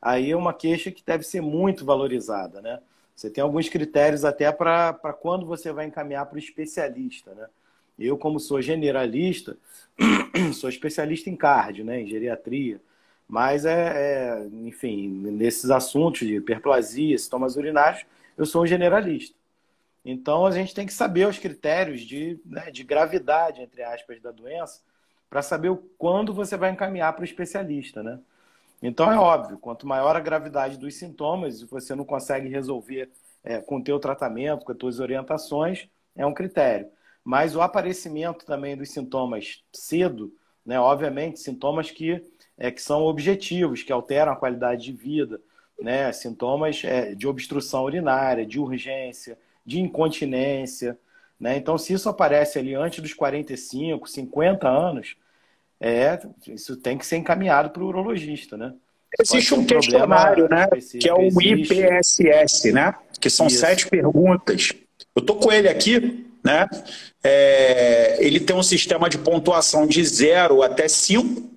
aí 0.00 0.30
é 0.30 0.36
uma 0.36 0.54
queixa 0.54 0.90
que 0.90 1.02
deve 1.04 1.24
ser 1.24 1.40
muito 1.40 1.84
valorizada, 1.84 2.60
né? 2.60 2.80
Você 3.14 3.30
tem 3.30 3.42
alguns 3.42 3.68
critérios 3.68 4.24
até 4.24 4.52
para 4.52 4.92
quando 5.20 5.46
você 5.46 5.72
vai 5.72 5.86
encaminhar 5.86 6.26
para 6.26 6.36
o 6.36 6.38
especialista, 6.38 7.34
né? 7.34 7.46
Eu, 7.98 8.18
como 8.18 8.38
sou 8.38 8.60
generalista, 8.60 9.56
sou 10.54 10.68
especialista 10.68 11.30
em 11.30 11.36
cardio, 11.36 11.84
né? 11.84 12.02
Em 12.02 12.06
geriatria. 12.06 12.78
Mas, 13.28 13.64
é, 13.64 13.72
é, 13.72 14.46
enfim, 14.64 15.08
nesses 15.08 15.70
assuntos 15.70 16.26
de 16.26 16.36
hiperplasia, 16.36 17.18
sintomas 17.18 17.56
urinários, 17.56 18.04
eu 18.36 18.46
sou 18.46 18.62
um 18.62 18.66
generalista. 18.66 19.34
Então, 20.04 20.46
a 20.46 20.50
gente 20.52 20.74
tem 20.74 20.86
que 20.86 20.92
saber 20.92 21.26
os 21.26 21.38
critérios 21.38 22.02
de, 22.02 22.38
né, 22.44 22.70
de 22.70 22.84
gravidade, 22.84 23.60
entre 23.62 23.82
aspas, 23.82 24.20
da 24.20 24.30
doença, 24.30 24.80
para 25.28 25.42
saber 25.42 25.76
quando 25.98 26.32
você 26.32 26.56
vai 26.56 26.70
encaminhar 26.70 27.12
para 27.14 27.22
o 27.22 27.24
especialista, 27.24 28.02
né? 28.02 28.20
Então 28.82 29.10
é 29.10 29.18
óbvio, 29.18 29.58
quanto 29.58 29.86
maior 29.86 30.16
a 30.16 30.20
gravidade 30.20 30.78
dos 30.78 30.94
sintomas, 30.94 31.60
e 31.60 31.66
você 31.66 31.94
não 31.94 32.04
consegue 32.04 32.48
resolver 32.48 33.10
é, 33.42 33.60
com 33.60 33.78
o 33.78 33.82
teu 33.82 33.98
tratamento, 33.98 34.64
com 34.64 34.72
as 34.72 34.78
tuas 34.78 35.00
orientações, 35.00 35.88
é 36.14 36.26
um 36.26 36.34
critério. 36.34 36.88
Mas 37.24 37.56
o 37.56 37.60
aparecimento 37.60 38.44
também 38.44 38.76
dos 38.76 38.90
sintomas 38.90 39.64
cedo, 39.72 40.32
né, 40.64 40.78
obviamente, 40.78 41.40
sintomas 41.40 41.90
que, 41.90 42.22
é, 42.58 42.70
que 42.70 42.82
são 42.82 43.02
objetivos, 43.02 43.82
que 43.82 43.92
alteram 43.92 44.32
a 44.32 44.36
qualidade 44.36 44.84
de 44.84 44.92
vida, 44.92 45.40
né, 45.80 46.12
sintomas 46.12 46.82
é, 46.84 47.14
de 47.14 47.26
obstrução 47.26 47.84
urinária, 47.84 48.46
de 48.46 48.58
urgência, 48.58 49.38
de 49.64 49.80
incontinência. 49.80 50.98
Né? 51.38 51.56
Então, 51.56 51.76
se 51.76 51.92
isso 51.92 52.08
aparece 52.08 52.58
ali 52.58 52.74
antes 52.74 53.00
dos 53.00 53.12
45, 53.12 54.08
50 54.08 54.68
anos, 54.68 55.16
é, 55.80 56.18
isso 56.48 56.76
tem 56.76 56.96
que 56.96 57.06
ser 57.06 57.16
encaminhado 57.16 57.70
para 57.70 57.82
o 57.82 57.86
urologista, 57.86 58.56
né? 58.56 58.72
Existe 59.18 59.54
um, 59.54 59.60
um 59.60 59.64
questionário, 59.64 60.48
né? 60.48 60.66
Que 61.00 61.08
é 61.08 61.14
o 61.14 61.28
IPSS, 61.40 62.72
né? 62.72 62.94
Que 63.20 63.30
são 63.30 63.46
isso. 63.46 63.58
sete 63.58 63.88
perguntas. 63.88 64.72
Eu 65.14 65.22
tô 65.22 65.36
com 65.36 65.50
ele 65.50 65.68
aqui, 65.68 66.26
né? 66.44 66.66
É, 67.24 68.16
ele 68.20 68.40
tem 68.40 68.54
um 68.54 68.62
sistema 68.62 69.08
de 69.08 69.18
pontuação 69.18 69.86
de 69.86 70.04
zero 70.04 70.62
até 70.62 70.88
cinco 70.88 71.56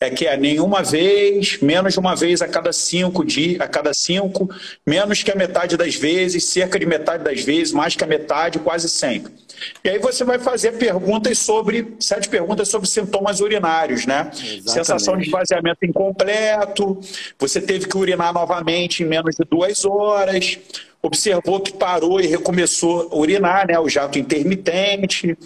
é 0.00 0.08
que 0.08 0.26
é 0.26 0.34
nenhuma 0.36 0.82
vez, 0.82 1.60
menos 1.60 1.92
de 1.92 2.00
uma 2.00 2.16
vez 2.16 2.40
a 2.40 2.48
cada 2.48 2.72
cinco 2.72 3.22
dias, 3.22 3.60
a 3.60 3.68
cada 3.68 3.92
cinco, 3.92 4.48
menos 4.86 5.22
que 5.22 5.30
a 5.30 5.36
metade 5.36 5.76
das 5.76 5.94
vezes, 5.94 6.46
cerca 6.46 6.78
de 6.78 6.86
metade 6.86 7.22
das 7.22 7.42
vezes, 7.42 7.72
mais 7.72 7.94
que 7.94 8.02
a 8.02 8.06
metade, 8.06 8.58
quase 8.58 8.88
sempre. 8.88 9.30
E 9.82 9.88
aí 9.88 9.98
você 9.98 10.24
vai 10.24 10.38
fazer 10.38 10.72
perguntas 10.72 11.38
sobre, 11.38 11.94
sete 12.00 12.28
perguntas 12.28 12.68
sobre 12.68 12.88
sintomas 12.88 13.40
urinários, 13.40 14.06
né? 14.06 14.30
Exatamente. 14.32 14.70
Sensação 14.70 15.16
de 15.16 15.24
esvaziamento 15.26 15.84
incompleto, 15.84 16.98
você 17.38 17.60
teve 17.60 17.86
que 17.86 17.96
urinar 17.96 18.32
novamente 18.32 19.02
em 19.02 19.06
menos 19.06 19.36
de 19.36 19.44
duas 19.44 19.84
horas, 19.84 20.58
observou 21.02 21.60
que 21.60 21.72
parou 21.72 22.20
e 22.20 22.26
recomeçou 22.26 23.08
a 23.12 23.16
urinar, 23.16 23.66
né? 23.66 23.78
O 23.78 23.88
jato 23.88 24.18
intermitente, 24.18 25.36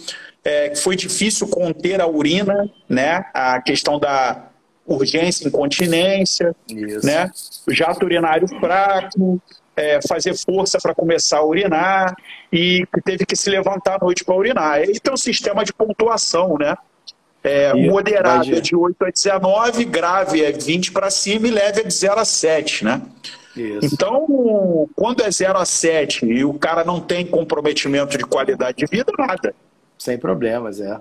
é, 0.43 0.69
que 0.69 0.77
foi 0.77 0.95
difícil 0.95 1.47
conter 1.47 2.01
a 2.01 2.07
urina, 2.07 2.69
né? 2.87 3.25
A 3.33 3.61
questão 3.61 3.99
da 3.99 4.49
urgência, 4.85 5.47
incontinência, 5.47 6.55
Isso. 6.69 7.05
né? 7.05 7.31
O 7.67 7.73
jato 7.73 8.05
urinário 8.05 8.47
fraco, 8.59 9.41
é, 9.75 9.99
fazer 10.07 10.35
força 10.35 10.77
para 10.81 10.95
começar 10.95 11.39
a 11.39 11.45
urinar 11.45 12.15
e 12.51 12.85
teve 13.03 13.25
que 13.25 13.35
se 13.35 13.49
levantar 13.49 13.95
à 13.95 13.99
noite 13.99 14.23
para 14.23 14.35
urinar. 14.35 14.79
Ele 14.79 14.99
tem 14.99 15.13
um 15.13 15.17
sistema 15.17 15.63
de 15.63 15.73
pontuação, 15.73 16.57
né? 16.57 16.75
É, 17.43 17.73
moderado 17.73 18.55
é 18.55 18.59
de 18.59 18.75
8 18.75 19.05
a 19.05 19.11
19, 19.11 19.85
grave 19.85 20.43
é 20.43 20.51
20 20.51 20.91
para 20.91 21.11
cima 21.11 21.47
e 21.47 21.51
leve 21.51 21.81
é 21.81 21.83
de 21.83 21.93
0 21.93 22.19
a 22.19 22.25
7, 22.25 22.83
né? 22.83 23.01
Isso. 23.55 23.93
Então, 23.93 24.89
quando 24.95 25.23
é 25.23 25.29
0 25.29 25.57
a 25.59 25.65
7 25.65 26.25
e 26.25 26.43
o 26.43 26.55
cara 26.55 26.83
não 26.83 26.99
tem 26.99 27.25
comprometimento 27.25 28.17
de 28.17 28.25
qualidade 28.25 28.77
de 28.77 28.85
vida, 28.87 29.11
nada. 29.17 29.53
Sem 29.97 30.17
problemas, 30.17 30.81
é. 30.81 30.99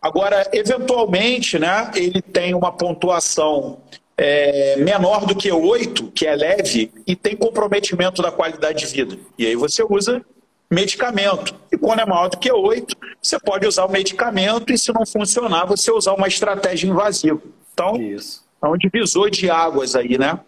Agora, 0.00 0.48
eventualmente, 0.52 1.58
né, 1.58 1.90
ele 1.96 2.22
tem 2.22 2.54
uma 2.54 2.70
pontuação 2.70 3.78
é, 4.18 4.76
menor 4.76 5.26
do 5.26 5.36
que 5.36 5.52
8, 5.52 6.10
que 6.12 6.26
é 6.26 6.34
leve, 6.34 6.90
e 7.06 7.14
tem 7.14 7.36
comprometimento 7.36 8.22
da 8.22 8.32
qualidade 8.32 8.86
de 8.86 8.92
vida. 8.92 9.18
E 9.38 9.46
aí 9.46 9.56
você 9.56 9.84
usa 9.88 10.24
medicamento. 10.70 11.54
E 11.70 11.76
quando 11.76 12.00
é 12.00 12.06
maior 12.06 12.28
do 12.28 12.38
que 12.38 12.50
8, 12.50 12.96
você 13.20 13.38
pode 13.38 13.66
usar 13.66 13.84
o 13.84 13.90
medicamento 13.90 14.72
e 14.72 14.78
se 14.78 14.92
não 14.92 15.04
funcionar, 15.04 15.66
você 15.66 15.92
usar 15.92 16.14
uma 16.14 16.28
estratégia 16.28 16.88
invasiva. 16.88 17.40
Então, 17.72 17.96
Isso. 18.00 18.44
é 18.62 18.66
um 18.66 18.76
divisor 18.76 19.30
de 19.30 19.50
águas 19.50 19.94
aí, 19.94 20.18
né? 20.18 20.40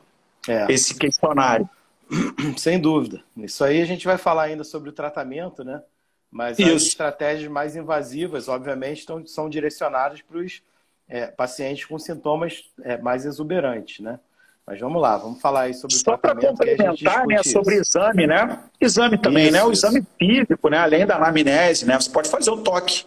É. 0.48 0.66
Esse 0.72 0.94
questionário. 0.94 1.68
Sem 2.57 2.81
dúvida. 2.81 3.22
Isso 3.37 3.62
aí 3.62 3.83
a 3.83 3.85
gente 3.85 4.07
vai 4.07 4.16
falar 4.16 4.44
ainda 4.44 4.64
sobre 4.64 4.88
o 4.88 4.92
tratamento, 4.92 5.62
né? 5.62 5.83
Mas 6.31 6.59
Isso. 6.59 6.74
as 6.74 6.83
estratégias 6.83 7.50
mais 7.50 7.76
invasivas, 7.76 8.48
obviamente, 8.48 9.00
estão, 9.00 9.26
são 9.26 9.48
direcionadas 9.48 10.22
para 10.22 10.38
os 10.38 10.62
é, 11.08 11.26
pacientes 11.26 11.84
com 11.84 11.98
sintomas 11.98 12.64
é, 12.82 12.98
mais 12.98 13.24
exuberantes, 13.24 14.00
né? 14.00 14.18
Mas 14.66 14.78
vamos 14.80 15.00
lá, 15.00 15.16
vamos 15.16 15.40
falar 15.40 15.62
aí 15.62 15.72
sobre 15.72 15.96
Só 15.96 16.12
o 16.12 16.18
para 16.18 16.34
complementar, 16.34 17.26
né, 17.26 17.42
sobre 17.42 17.76
isso. 17.76 17.98
exame, 17.98 18.26
né? 18.26 18.58
Exame 18.78 19.16
também, 19.16 19.44
Isso, 19.44 19.52
né? 19.52 19.64
O 19.64 19.72
isso. 19.72 19.86
exame 19.86 20.06
físico, 20.18 20.68
né? 20.68 20.76
Além 20.76 21.06
da 21.06 21.16
anamnese, 21.16 21.86
né? 21.86 21.98
Você 21.98 22.10
pode 22.10 22.28
fazer 22.28 22.50
o 22.50 22.58
toque, 22.58 23.06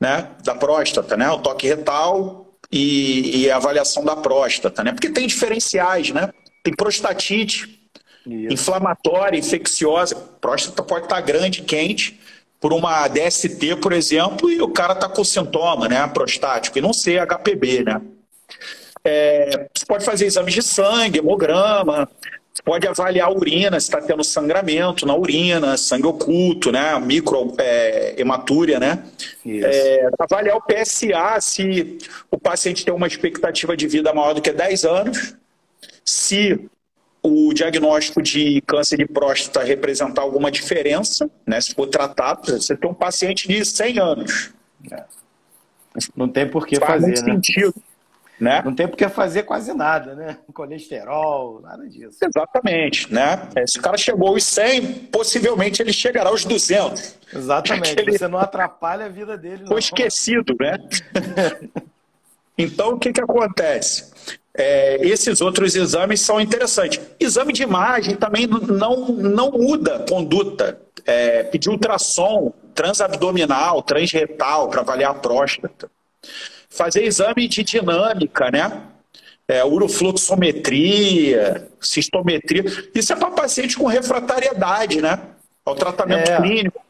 né? 0.00 0.28
Da 0.44 0.54
próstata, 0.54 1.16
né? 1.16 1.28
O 1.28 1.38
toque 1.38 1.66
retal 1.66 2.46
e, 2.70 3.42
e 3.42 3.50
a 3.50 3.56
avaliação 3.56 4.04
da 4.04 4.14
próstata, 4.14 4.84
né? 4.84 4.92
Porque 4.92 5.10
tem 5.10 5.26
diferenciais, 5.26 6.10
né? 6.12 6.32
Tem 6.62 6.72
prostatite, 6.72 7.90
Isso. 8.24 8.52
inflamatória, 8.54 9.36
infecciosa. 9.36 10.14
Próstata 10.14 10.80
pode 10.84 11.06
estar 11.06 11.20
grande, 11.22 11.62
quente, 11.62 12.20
por 12.60 12.74
uma 12.74 13.08
DST, 13.08 13.76
por 13.76 13.92
exemplo, 13.92 14.50
e 14.50 14.60
o 14.60 14.68
cara 14.68 14.92
está 14.92 15.08
com 15.08 15.24
sintoma, 15.24 15.88
né? 15.88 16.06
Prostático, 16.06 16.78
e 16.78 16.82
não 16.82 16.92
ser 16.92 17.26
HPB, 17.26 17.84
né? 17.84 18.00
É, 19.02 19.66
você 19.74 19.86
pode 19.86 20.04
fazer 20.04 20.26
exames 20.26 20.52
de 20.52 20.62
sangue, 20.62 21.20
hemograma, 21.20 22.06
você 22.52 22.62
pode 22.62 22.86
avaliar 22.86 23.28
a 23.28 23.32
urina, 23.32 23.80
se 23.80 23.86
está 23.86 24.02
tendo 24.02 24.22
sangramento 24.22 25.06
na 25.06 25.14
urina, 25.14 25.78
sangue 25.78 26.06
oculto, 26.06 26.70
né? 26.70 26.98
Micro 27.00 27.54
é, 27.58 28.20
hematúria, 28.20 28.78
né? 28.78 29.04
É, 29.46 30.10
avaliar 30.18 30.56
o 30.56 30.62
PSA, 30.62 31.40
se 31.40 31.96
o 32.30 32.38
paciente 32.38 32.84
tem 32.84 32.92
uma 32.92 33.06
expectativa 33.06 33.74
de 33.74 33.86
vida 33.86 34.12
maior 34.12 34.34
do 34.34 34.42
que 34.42 34.52
10 34.52 34.84
anos, 34.84 35.34
se 36.04 36.68
o 37.22 37.52
diagnóstico 37.52 38.22
de 38.22 38.60
câncer 38.62 38.96
de 38.96 39.06
próstata 39.06 39.64
representar 39.64 40.22
alguma 40.22 40.50
diferença, 40.50 41.30
né? 41.46 41.60
Se 41.60 41.74
for 41.74 41.86
tratado, 41.86 42.52
você 42.52 42.76
tem 42.76 42.90
um 42.90 42.94
paciente 42.94 43.46
de 43.46 43.64
100 43.64 43.98
anos. 43.98 44.52
Não 46.16 46.28
tem 46.28 46.48
por 46.48 46.66
que 46.66 46.76
Faz 46.76 46.92
fazer, 46.92 47.06
muito 47.06 47.24
né? 47.26 47.32
sentido, 47.34 47.74
né? 48.40 48.62
Não 48.64 48.74
tem 48.74 48.88
por 48.88 48.96
que 48.96 49.06
fazer 49.08 49.42
quase 49.42 49.74
nada, 49.74 50.14
né? 50.14 50.38
Colesterol, 50.54 51.60
nada 51.60 51.86
disso. 51.88 52.16
Exatamente, 52.24 53.12
né? 53.12 53.48
É, 53.54 53.66
Se 53.66 53.78
o 53.78 53.82
cara 53.82 53.98
chegou 53.98 54.28
aos 54.28 54.44
100, 54.44 54.86
possivelmente 55.12 55.82
ele 55.82 55.92
chegará 55.92 56.30
aos 56.30 56.44
200. 56.44 57.16
Exatamente. 57.34 57.92
Aquele- 57.92 58.16
Você 58.18 58.28
não 58.28 58.38
atrapalha 58.38 59.06
a 59.06 59.08
vida 59.08 59.36
dele, 59.36 59.62
não. 59.62 59.68
Foi 59.68 59.80
esquecido, 59.80 60.56
né? 60.58 60.78
então, 62.56 62.90
o 62.94 62.98
que, 62.98 63.12
que 63.12 63.20
acontece? 63.20 64.10
É, 64.52 64.98
esses 65.06 65.40
outros 65.40 65.76
exames 65.76 66.20
são 66.20 66.40
interessantes. 66.40 67.00
Exame 67.18 67.52
de 67.52 67.62
imagem 67.62 68.16
também 68.16 68.46
não, 68.46 69.06
não 69.08 69.50
muda 69.52 69.96
a 69.96 70.08
conduta. 70.08 70.80
É, 71.06 71.44
pedir 71.44 71.70
ultrassom 71.70 72.52
transabdominal, 72.74 73.80
transretal 73.82 74.68
para 74.68 74.82
avaliar 74.82 75.12
a 75.12 75.14
próstata. 75.14 75.90
Fazer 76.68 77.04
exame 77.04 77.48
de 77.48 77.62
dinâmica, 77.64 78.50
né? 78.50 78.82
É, 79.48 79.64
urofluxometria, 79.64 81.68
cistometria. 81.80 82.64
Isso 82.94 83.12
é 83.12 83.16
para 83.16 83.30
paciente 83.30 83.76
com 83.76 83.86
refratariedade, 83.86 85.00
né? 85.00 85.18
Ao 85.64 85.74
tratamento 85.74 86.30
É. 86.30 86.36
clínico. 86.40 86.80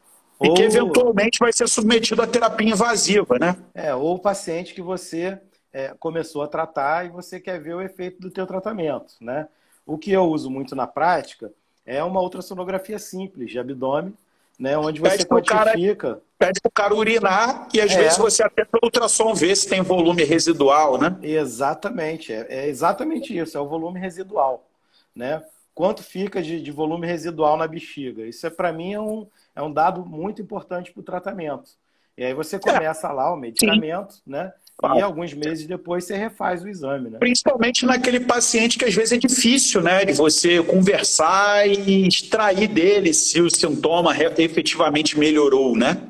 E 0.42 0.48
Ou- 0.48 0.54
que 0.54 0.62
eventualmente 0.62 1.38
vai 1.38 1.52
ser 1.52 1.68
submetido 1.68 2.22
à 2.22 2.26
terapia 2.26 2.70
invasiva, 2.70 3.38
né? 3.38 3.56
É, 3.74 3.94
ou 3.94 4.14
o 4.14 4.18
paciente 4.18 4.74
que 4.74 4.82
você 4.82 5.38
é, 5.72 5.94
começou 5.98 6.42
a 6.42 6.48
tratar 6.48 7.06
e 7.06 7.10
você 7.10 7.38
quer 7.40 7.60
ver 7.60 7.74
o 7.74 7.80
efeito 7.82 8.20
do 8.20 8.30
teu 8.30 8.46
tratamento, 8.46 9.14
né? 9.20 9.48
O 9.86 9.96
que 9.98 10.10
eu 10.12 10.24
uso 10.24 10.50
muito 10.50 10.74
na 10.76 10.86
prática 10.86 11.50
é 11.86 12.02
uma 12.04 12.20
ultrassonografia 12.20 12.98
simples 12.98 13.50
de 13.50 13.58
abdômen, 13.58 14.14
né? 14.58 14.76
Onde 14.76 15.00
você 15.00 15.10
Pede 15.18 15.26
pro 15.26 15.44
cara- 15.44 15.72
quantifica... 15.72 16.20
Pede 16.38 16.60
para 16.60 16.68
o 16.68 16.72
cara 16.72 16.94
urinar 16.94 17.68
e 17.74 17.80
às 17.80 17.92
É. 17.92 17.96
vezes 17.96 18.16
você 18.18 18.42
até 18.42 18.64
pelo 18.64 18.84
ultrassom 18.84 19.34
vê 19.34 19.54
se 19.54 19.68
tem 19.68 19.82
volume 19.82 20.24
residual, 20.24 20.98
né? 20.98 21.14
Exatamente, 21.22 22.32
é, 22.32 22.46
é 22.48 22.66
exatamente 22.68 23.36
isso, 23.36 23.58
é 23.58 23.60
o 23.60 23.68
volume 23.68 24.00
residual, 24.00 24.66
né? 25.14 25.42
Quanto 25.74 26.02
fica 26.02 26.42
de, 26.42 26.60
de 26.60 26.70
volume 26.70 27.06
residual 27.06 27.56
na 27.56 27.66
bexiga? 27.66 28.22
Isso 28.26 28.46
é 28.46 28.50
para 28.50 28.72
mim 28.72 28.92
é 28.94 29.00
um, 29.00 29.26
é 29.54 29.62
um 29.62 29.72
dado 29.72 30.04
muito 30.04 30.40
importante 30.42 30.92
para 30.92 31.00
o 31.00 31.04
tratamento. 31.04 31.70
E 32.16 32.24
aí 32.24 32.34
você 32.34 32.58
começa 32.58 33.10
lá 33.12 33.32
o 33.32 33.36
medicamento, 33.36 34.16
né? 34.26 34.52
E 34.82 35.00
alguns 35.02 35.34
meses 35.34 35.66
depois 35.66 36.04
você 36.04 36.16
refaz 36.16 36.62
o 36.62 36.68
exame, 36.68 37.10
né? 37.10 37.18
Principalmente 37.18 37.84
naquele 37.84 38.20
paciente 38.20 38.78
que 38.78 38.84
às 38.86 38.94
vezes 38.94 39.12
é 39.12 39.16
difícil, 39.18 39.82
né? 39.82 40.04
De 40.04 40.12
você 40.14 40.62
conversar 40.62 41.68
e 41.68 42.06
extrair 42.08 42.66
dele 42.68 43.12
se 43.12 43.40
o 43.42 43.50
sintoma 43.50 44.14
efetivamente 44.38 45.18
melhorou, 45.18 45.76
né? 45.76 46.00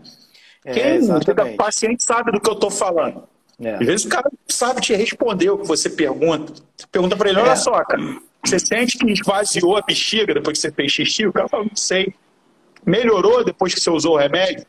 É, 0.65 0.73
Quem 0.73 0.85
o 0.85 0.95
exatamente. 0.97 1.57
paciente 1.57 2.05
sabe 2.05 2.31
do 2.31 2.41
que 2.41 2.49
eu 2.49 2.55
estou 2.55 2.71
falando. 2.71 3.25
É. 3.61 3.75
Às 3.75 3.87
vezes 3.87 4.07
o 4.07 4.09
cara 4.09 4.31
sabe 4.47 4.81
te 4.81 4.95
responder 4.95 5.51
o 5.51 5.59
que 5.59 5.67
você 5.67 5.91
pergunta. 5.91 6.53
Você 6.77 6.87
pergunta 6.91 7.17
para 7.17 7.29
ele, 7.31 7.41
olha 7.41 7.51
É. 7.53 7.57
só, 7.57 7.73
cara, 7.85 8.03
você 8.45 8.59
sente 8.59 8.97
que 8.99 9.11
esvaziou 9.11 9.77
a 9.77 9.83
bexiga 9.83 10.33
depois 10.33 10.57
que 10.59 10.63
você 10.63 10.71
fez 10.73 10.93
xixi? 10.93 11.27
O 11.27 11.33
cara 11.33 11.49
fala, 11.49 11.65
não 11.65 11.77
sei. 11.77 12.15
Melhorou 12.87 13.45
depois 13.45 13.75
que 13.75 13.81
você 13.81 13.91
usou 13.91 14.15
o 14.15 14.19
remédio? 14.19 14.65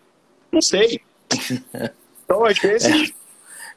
Não 0.51 0.61
sei. 0.61 0.99
Então, 2.23 2.45
às 2.45 2.57
vezes, 2.59 3.11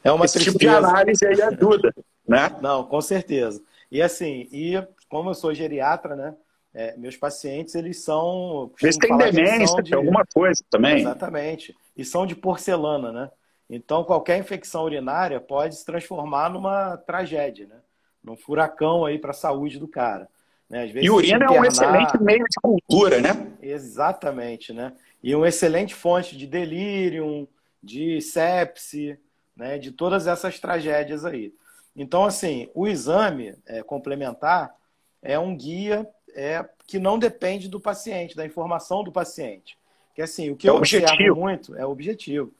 É 0.05 0.11
uma 0.11 0.23
esse 0.25 0.39
tipo 0.39 0.57
de 0.57 0.65
tristeza. 0.67 0.87
análise 0.87 1.25
aí 1.25 1.41
ajuda, 1.41 1.93
né? 2.27 2.55
Não, 2.61 2.85
com 2.85 3.01
certeza. 3.01 3.61
E 3.91 4.01
assim, 4.01 4.47
e 4.51 4.81
como 5.09 5.31
eu 5.31 5.33
sou 5.33 5.53
geriatra, 5.53 6.15
né? 6.15 6.33
é, 6.75 6.93
meus 6.97 7.15
pacientes, 7.15 7.73
eles 7.73 8.03
são. 8.03 8.69
Eles 8.81 8.97
demência, 8.97 9.67
são 9.67 9.81
tem 9.81 9.93
alguma 9.95 10.25
coisa 10.33 10.61
também. 10.69 10.99
Exatamente. 10.99 11.73
E 11.95 12.03
são 12.03 12.25
de 12.25 12.35
porcelana, 12.35 13.11
né? 13.13 13.31
Então, 13.69 14.03
qualquer 14.03 14.37
infecção 14.37 14.83
urinária 14.83 15.39
pode 15.39 15.75
se 15.77 15.85
transformar 15.85 16.49
numa 16.49 16.97
tragédia, 16.97 17.65
né? 17.65 17.77
Num 18.21 18.35
furacão 18.35 19.05
aí 19.05 19.17
para 19.17 19.31
a 19.31 19.33
saúde 19.33 19.79
do 19.79 19.87
cara. 19.87 20.27
Né? 20.69 20.83
Às 20.83 20.91
vezes, 20.91 21.07
E 21.07 21.11
urina 21.11 21.45
é 21.45 21.47
se 21.47 21.53
um 21.53 21.65
internar- 21.65 21.67
excelente 21.67 22.23
meio 22.23 22.43
de 22.43 22.61
cultura, 22.61 23.21
né? 23.21 23.53
Exatamente, 23.61 24.73
né? 24.73 24.91
E 25.23 25.33
uma 25.33 25.47
excelente 25.47 25.95
fonte 25.95 26.37
de 26.37 26.45
delírio, 26.45 27.47
de 27.81 28.19
sepse, 28.19 29.17
né? 29.55 29.77
De 29.77 29.91
todas 29.91 30.27
essas 30.27 30.59
tragédias 30.59 31.25
aí. 31.25 31.53
Então, 31.95 32.25
assim, 32.25 32.69
o 32.73 32.87
exame 32.87 33.55
é, 33.65 33.81
complementar 33.81 34.75
é 35.21 35.39
um 35.39 35.55
guia 35.55 36.07
é, 36.35 36.67
que 36.85 36.99
não 36.99 37.17
depende 37.17 37.67
do 37.69 37.79
paciente, 37.79 38.35
da 38.35 38.45
informação 38.45 39.03
do 39.03 39.11
paciente. 39.11 39.77
Que 40.13 40.21
assim, 40.21 40.49
o 40.49 40.55
que 40.55 40.67
É 40.67 40.71
eu 40.71 40.75
observo 40.75 41.05
objetivo. 41.13 41.35
muito 41.35 41.75
é 41.75 41.85
objetivo. 41.85 42.53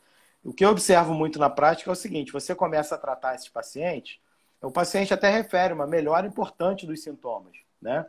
O 0.43 0.53
que 0.53 0.63
eu 0.63 0.69
observo 0.69 1.13
muito 1.13 1.39
na 1.39 1.49
prática 1.49 1.89
é 1.89 1.93
o 1.93 1.95
seguinte: 1.95 2.31
você 2.31 2.53
começa 2.55 2.95
a 2.95 2.97
tratar 2.97 3.35
esses 3.35 3.49
pacientes, 3.49 4.19
o 4.61 4.71
paciente 4.71 5.13
até 5.13 5.29
refere 5.29 5.73
uma 5.73 5.87
melhora 5.87 6.27
importante 6.27 6.85
dos 6.85 7.01
sintomas, 7.03 7.53
né? 7.81 8.05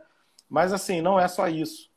Mas 0.49 0.71
assim, 0.73 1.01
não 1.01 1.19
é 1.19 1.27
só 1.27 1.47
isso. 1.47 1.89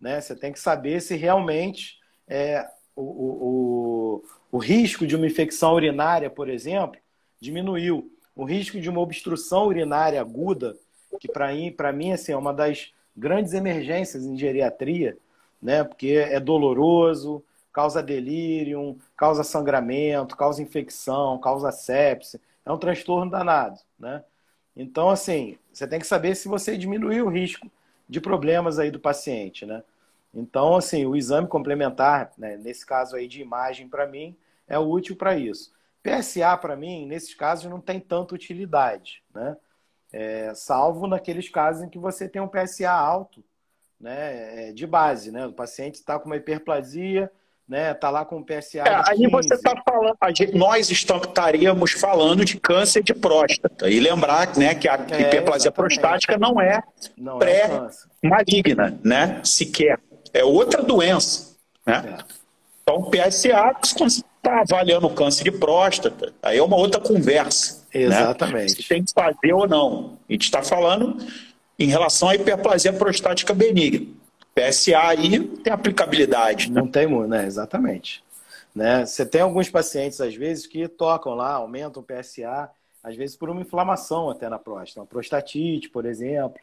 Né? 0.00 0.20
Você 0.20 0.34
tem 0.36 0.52
que 0.52 0.58
saber 0.60 1.00
se 1.00 1.16
realmente 1.16 1.98
é, 2.26 2.68
o, 2.94 3.02
o, 3.02 4.24
o, 4.54 4.58
risco 4.58 5.04
de 5.04 5.16
uma 5.16 5.26
infecção 5.26 5.74
urinária, 5.74 6.30
por 6.30 6.48
exemplo, 6.48 7.00
diminuiu. 7.40 8.08
O 8.36 8.44
risco 8.44 8.80
de 8.80 8.88
uma 8.88 9.00
obstrução 9.00 9.66
urinária 9.66 10.20
aguda, 10.20 10.76
que 11.18 11.26
para 11.26 11.92
mim 11.92 12.12
assim, 12.12 12.30
é 12.30 12.36
uma 12.36 12.54
das 12.54 12.92
grandes 13.16 13.52
emergências 13.52 14.24
em 14.24 14.38
geriatria, 14.38 15.18
né? 15.60 15.82
porque 15.82 16.12
é 16.12 16.38
doloroso, 16.38 17.42
causa 17.72 18.00
delírio, 18.00 18.96
causa 19.16 19.42
sangramento, 19.42 20.36
causa 20.36 20.62
infecção, 20.62 21.36
causa 21.40 21.72
sepse. 21.72 22.40
É 22.64 22.70
um 22.70 22.78
transtorno 22.78 23.28
danado. 23.28 23.80
Né? 23.98 24.22
Então, 24.76 25.10
assim, 25.10 25.58
você 25.72 25.84
tem 25.84 25.98
que 25.98 26.06
saber 26.06 26.36
se 26.36 26.46
você 26.46 26.78
diminuiu 26.78 27.26
o 27.26 27.30
risco 27.30 27.68
de 28.08 28.20
problemas 28.20 28.78
aí 28.78 28.92
do 28.92 29.00
paciente, 29.00 29.66
né? 29.66 29.82
Então, 30.32 30.76
assim, 30.76 31.06
o 31.06 31.14
exame 31.14 31.46
complementar, 31.46 32.32
né, 32.36 32.56
nesse 32.56 32.84
caso 32.84 33.14
aí 33.14 33.28
de 33.28 33.40
imagem, 33.40 33.88
para 33.88 34.04
mim, 34.04 34.36
é 34.68 34.78
útil 34.78 35.16
para 35.16 35.36
isso. 35.36 35.72
PSA, 36.02 36.56
para 36.56 36.76
mim, 36.76 37.06
nesses 37.06 37.34
casos, 37.34 37.70
não 37.70 37.80
tem 37.80 37.98
tanta 37.98 38.34
utilidade, 38.34 39.22
né? 39.34 39.56
É, 40.12 40.52
salvo 40.54 41.06
naqueles 41.06 41.48
casos 41.48 41.82
em 41.82 41.88
que 41.88 41.98
você 41.98 42.28
tem 42.28 42.40
um 42.40 42.46
PSA 42.48 42.90
alto, 42.90 43.42
né, 44.00 44.70
de 44.72 44.86
base, 44.86 45.32
né? 45.32 45.46
O 45.46 45.52
paciente 45.52 45.94
está 45.96 46.18
com 46.18 46.26
uma 46.26 46.36
hiperplasia, 46.36 47.30
né? 47.66 47.92
Está 47.92 48.10
lá 48.10 48.24
com 48.24 48.36
um 48.36 48.44
PSA. 48.44 48.80
É, 48.80 48.94
aí 49.08 49.16
15. 49.18 49.30
você 49.30 49.54
está 49.54 49.74
falando, 49.82 50.16
gente- 50.36 50.54
nós 50.56 50.90
estaríamos 50.90 51.92
falando 51.92 52.44
de 52.44 52.60
câncer 52.60 53.02
de 53.02 53.14
próstata. 53.14 53.88
E 53.88 53.98
lembrar 53.98 54.54
né, 54.56 54.74
que 54.74 54.86
a 54.88 54.94
É, 54.94 54.96
hiperplasia 55.22 55.68
exatamente. 55.70 55.72
prostática 55.74 56.36
não 56.38 56.60
é 56.60 56.80
é 57.42 57.68
câncer. 57.68 58.08
maligna, 58.22 59.00
né? 59.02 59.40
Sequer. 59.42 59.98
É 60.32 60.44
outra 60.44 60.82
doença. 60.82 61.56
Né? 61.86 62.18
É. 62.20 62.24
Então, 62.82 63.10
PSA, 63.10 63.74
está 64.44 64.60
avaliando 64.60 65.06
o 65.06 65.14
câncer 65.14 65.44
de 65.44 65.52
próstata, 65.52 66.32
aí 66.42 66.58
é 66.58 66.62
uma 66.62 66.76
outra 66.76 67.00
conversa. 67.00 67.84
né? 67.94 68.02
Exatamente. 68.02 68.82
Se 68.82 68.88
tem 68.88 69.02
que 69.02 69.12
fazer 69.12 69.52
ou 69.52 69.66
não. 69.66 70.18
A 70.28 70.32
gente 70.32 70.42
está 70.42 70.62
falando 70.62 71.16
em 71.78 71.86
relação 71.86 72.28
à 72.28 72.34
hiperplasia 72.34 72.92
prostática 72.92 73.54
benigna. 73.54 74.06
PSA 74.54 74.98
aí 74.98 75.40
tem 75.40 75.72
aplicabilidade. 75.72 76.70
Né? 76.70 76.80
Não 76.80 76.88
tem 76.88 77.06
muito, 77.06 77.28
né? 77.28 77.46
Exatamente. 77.46 78.22
Né? 78.74 79.04
Você 79.04 79.24
tem 79.24 79.40
alguns 79.40 79.68
pacientes, 79.68 80.20
às 80.20 80.34
vezes, 80.34 80.66
que 80.66 80.86
tocam 80.86 81.34
lá, 81.34 81.54
aumentam 81.54 82.02
o 82.02 82.06
PSA, 82.06 82.70
às 83.02 83.16
vezes 83.16 83.36
por 83.36 83.50
uma 83.50 83.60
inflamação 83.60 84.30
até 84.30 84.48
na 84.48 84.58
próstata, 84.58 85.00
uma 85.00 85.06
prostatite, 85.06 85.88
por 85.88 86.06
exemplo. 86.06 86.60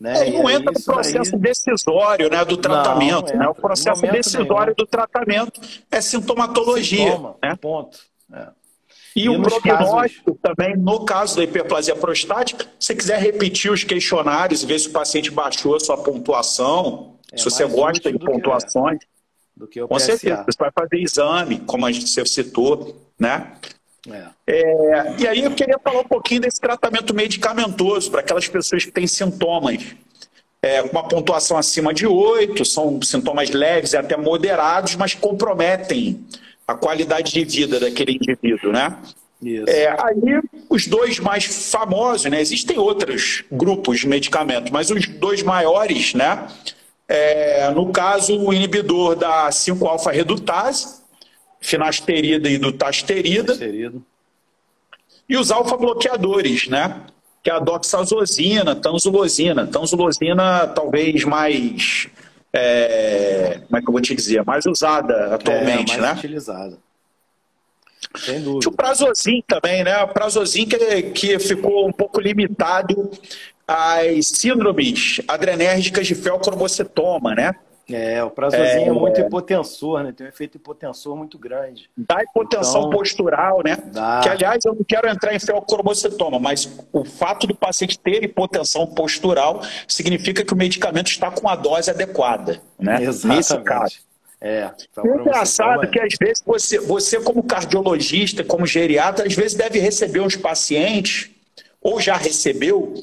Né? 0.00 0.28
É, 0.28 0.30
não 0.30 0.48
entra 0.48 0.72
no 0.72 0.82
processo 0.82 1.34
aí... 1.34 1.40
decisório 1.40 2.30
né, 2.30 2.42
do 2.44 2.56
tratamento. 2.56 3.32
Não, 3.34 3.38
né? 3.38 3.48
O 3.48 3.54
processo 3.54 4.00
decisório 4.00 4.74
nenhum. 4.74 4.74
do 4.76 4.86
tratamento 4.86 5.60
é 5.90 6.00
sintomatologia. 6.00 7.10
Sintoma, 7.10 7.36
né? 7.42 7.54
Ponto. 7.56 7.98
É. 8.32 8.48
E, 9.14 9.24
e 9.24 9.28
o 9.28 9.42
prognóstico 9.42 10.36
casos... 10.36 10.40
também, 10.40 10.76
no 10.76 11.04
caso 11.04 11.36
da 11.36 11.44
hiperplasia 11.44 11.94
prostática, 11.96 12.64
se 12.78 12.86
você 12.86 12.94
quiser 12.94 13.20
repetir 13.20 13.70
os 13.70 13.84
questionários 13.84 14.62
e 14.62 14.66
ver 14.66 14.78
se 14.78 14.88
o 14.88 14.92
paciente 14.92 15.30
baixou 15.30 15.76
a 15.76 15.80
sua 15.80 15.98
pontuação, 15.98 17.16
é 17.30 17.36
se 17.36 17.44
você 17.44 17.66
gosta 17.66 18.10
de 18.10 18.18
pontuações. 18.18 19.00
Do 19.54 19.66
que 19.66 19.82
o 19.82 19.88
Com 19.88 19.96
PSA. 19.96 20.06
certeza, 20.06 20.44
você 20.44 20.56
vai 20.58 20.70
fazer 20.72 20.96
exame, 20.96 21.60
como 21.60 21.84
a 21.84 21.92
gente 21.92 22.08
citou, 22.26 22.96
né? 23.18 23.52
É. 24.08 24.24
É, 24.46 25.14
e 25.18 25.28
aí 25.28 25.44
eu 25.44 25.50
queria 25.50 25.78
falar 25.78 26.00
um 26.00 26.08
pouquinho 26.08 26.40
desse 26.40 26.60
tratamento 26.60 27.14
medicamentoso 27.14 28.10
para 28.10 28.20
aquelas 28.20 28.48
pessoas 28.48 28.84
que 28.84 28.90
têm 28.90 29.06
sintomas 29.06 29.94
é, 30.62 30.82
com 30.82 30.88
uma 30.88 31.06
pontuação 31.06 31.56
acima 31.56 31.92
de 31.92 32.06
8, 32.06 32.64
são 32.64 33.00
sintomas 33.02 33.50
leves 33.50 33.92
e 33.92 33.96
até 33.96 34.16
moderados, 34.16 34.94
mas 34.94 35.14
comprometem 35.14 36.24
a 36.66 36.74
qualidade 36.74 37.32
de 37.32 37.44
vida 37.44 37.80
daquele 37.80 38.12
indivíduo, 38.12 38.72
né? 38.72 38.96
É, 39.66 39.88
aí, 39.88 40.40
os 40.68 40.86
dois 40.86 41.18
mais 41.18 41.70
famosos, 41.70 42.30
né? 42.30 42.40
Existem 42.40 42.78
outros 42.78 43.42
grupos 43.50 44.00
de 44.00 44.08
medicamentos, 44.08 44.70
mas 44.70 44.90
os 44.90 45.06
dois 45.06 45.42
maiores, 45.42 46.12
né? 46.12 46.46
É, 47.08 47.70
no 47.70 47.90
caso, 47.90 48.38
o 48.38 48.52
inibidor 48.52 49.16
da 49.16 49.48
5-alfa-redutase, 49.48 50.99
finasterida 51.60 52.48
e 52.48 52.58
dutasterida. 52.58 53.56
E 55.28 55.36
os 55.36 55.50
alfa-bloqueadores, 55.50 56.68
né? 56.68 57.02
Que 57.42 57.50
é 57.50 57.54
a 57.54 57.58
doxazosina, 57.58 58.74
tanzulosina. 58.74 59.66
Tanzulosina 59.66 60.66
talvez 60.68 61.24
mais... 61.24 62.08
É, 62.52 63.60
como 63.66 63.76
é 63.76 63.80
que 63.80 63.88
eu 63.88 63.92
vou 63.92 64.00
te 64.00 64.14
dizer? 64.14 64.44
Mais 64.44 64.66
usada 64.66 65.34
atualmente, 65.34 65.94
é, 65.94 65.98
mais 65.98 66.14
né? 66.14 66.18
utilizada. 66.18 66.78
Sem 68.16 68.42
dúvida. 68.42 68.60
Tinha 68.60 68.72
o 68.72 68.76
Prazosin 68.76 69.42
também, 69.46 69.84
né? 69.84 70.02
O 70.02 70.08
Prazosin 70.08 70.66
que, 70.66 71.02
que 71.12 71.38
ficou 71.38 71.86
um 71.86 71.92
pouco 71.92 72.20
limitado 72.20 73.10
às 73.68 74.26
síndromes 74.26 75.20
adrenérgicas 75.28 76.06
de 76.08 76.16
felcromocetoma, 76.16 77.34
né? 77.34 77.54
É, 77.92 78.22
o 78.22 78.30
prazozinho 78.30 78.66
é, 78.66 78.88
é 78.88 78.92
muito 78.92 79.20
hipotensor, 79.20 80.02
né? 80.02 80.12
Tem 80.12 80.26
um 80.26 80.28
efeito 80.28 80.56
hipotensor 80.56 81.16
muito 81.16 81.38
grande. 81.38 81.90
Dá 81.96 82.22
hipotensão 82.22 82.82
então, 82.82 82.90
postural, 82.90 83.62
né? 83.64 83.76
Dá. 83.92 84.20
Que, 84.22 84.28
aliás, 84.28 84.64
eu 84.64 84.74
não 84.74 84.84
quero 84.84 85.08
entrar 85.08 85.34
em 85.34 85.38
felcromocetoma, 85.38 86.38
mas 86.38 86.70
o 86.92 87.04
fato 87.04 87.46
do 87.46 87.54
paciente 87.54 87.98
ter 87.98 88.22
hipotensão 88.22 88.86
postural 88.86 89.62
significa 89.86 90.44
que 90.44 90.52
o 90.52 90.56
medicamento 90.56 91.08
está 91.08 91.30
com 91.30 91.48
a 91.48 91.56
dose 91.56 91.90
adequada, 91.90 92.60
né? 92.78 93.02
Exatamente. 93.02 93.36
Nesse 93.36 93.58
caso. 93.58 94.10
É, 94.42 94.70
é 95.04 95.06
engraçado 95.06 95.86
que 95.90 96.00
às 96.00 96.14
vezes 96.18 96.42
você, 96.46 96.78
você, 96.78 97.20
como 97.20 97.42
cardiologista, 97.42 98.42
como 98.42 98.66
geriatra, 98.66 99.26
às 99.26 99.34
vezes 99.34 99.54
deve 99.54 99.78
receber 99.78 100.20
uns 100.20 100.34
pacientes, 100.34 101.30
ou 101.82 102.00
já 102.00 102.16
recebeu, 102.16 102.94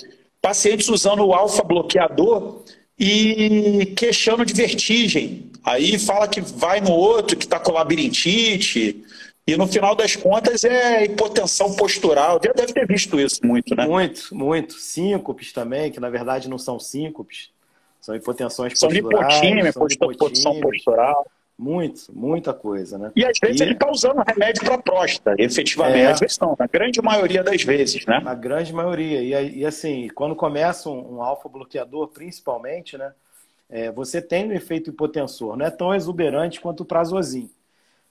pacientes 0.42 0.90
usando 0.90 1.24
o 1.24 1.34
alfa-bloqueador 1.34 2.64
e 2.98 3.94
queixando 3.96 4.46
de 4.46 4.54
vertigem. 4.54 5.52
Aí 5.64 6.00
fala 6.00 6.28
que 6.28 6.42
vai 6.42 6.82
no 6.82 6.92
outro, 6.92 7.38
que 7.38 7.46
está 7.46 7.60
com 7.60 7.74
labirintite, 7.74 9.04
e 9.46 9.56
no 9.56 9.68
final 9.68 9.96
das 9.96 10.16
contas 10.16 10.64
é 10.64 11.06
hipotensão 11.06 11.76
postural. 11.76 12.40
Já 12.44 12.52
deve 12.52 12.74
ter 12.74 12.88
visto 12.88 13.20
isso 13.20 13.46
muito, 13.46 13.76
né? 13.76 13.86
Muito, 13.86 14.36
muito. 14.36 14.74
Síncopes 14.74 15.54
também, 15.54 15.92
que 15.92 16.00
na 16.00 16.10
verdade 16.10 16.50
não 16.50 16.58
são 16.58 16.80
síncopes, 16.80 17.50
são 18.02 18.16
hipotensões 18.16 18.78
são 18.78 18.90
posturais. 18.90 19.36
Lipotímia, 19.36 19.72
são 19.72 19.88
hipotímia, 19.88 20.62
postural. 20.62 21.26
Muito, 21.58 22.16
muita 22.16 22.54
coisa, 22.54 23.00
né? 23.00 23.12
E 23.16 23.26
às 23.26 23.40
vezes 23.42 23.60
e... 23.60 23.64
ele 23.64 23.74
está 23.74 23.90
usando 23.90 24.24
remédio 24.28 24.64
para 24.64 24.78
próstata, 24.78 25.42
efetivamente. 25.42 26.02
É. 26.02 26.12
Às 26.12 26.20
vezes 26.20 26.38
não, 26.38 26.56
na 26.58 26.68
grande 26.68 27.02
maioria 27.02 27.44
das 27.44 27.64
vezes, 27.64 28.06
né? 28.06 28.20
Na 28.20 28.36
grande 28.36 28.72
maioria. 28.72 29.22
E, 29.42 29.58
e 29.58 29.66
assim, 29.66 30.08
quando 30.10 30.36
começa 30.36 30.88
um, 30.88 31.16
um 31.16 31.24
alfa-bloqueador, 31.24 32.10
principalmente, 32.10 32.96
né? 32.96 33.12
É, 33.70 33.92
você 33.92 34.22
tem 34.22 34.48
um 34.48 34.52
efeito 34.54 34.92
hipotensor. 34.92 35.58
Não 35.58 35.66
é 35.66 35.72
tão 35.72 35.96
exuberante 35.96 36.62
quanto 36.62 36.82
o 36.82 36.86
prazosim, 36.86 37.50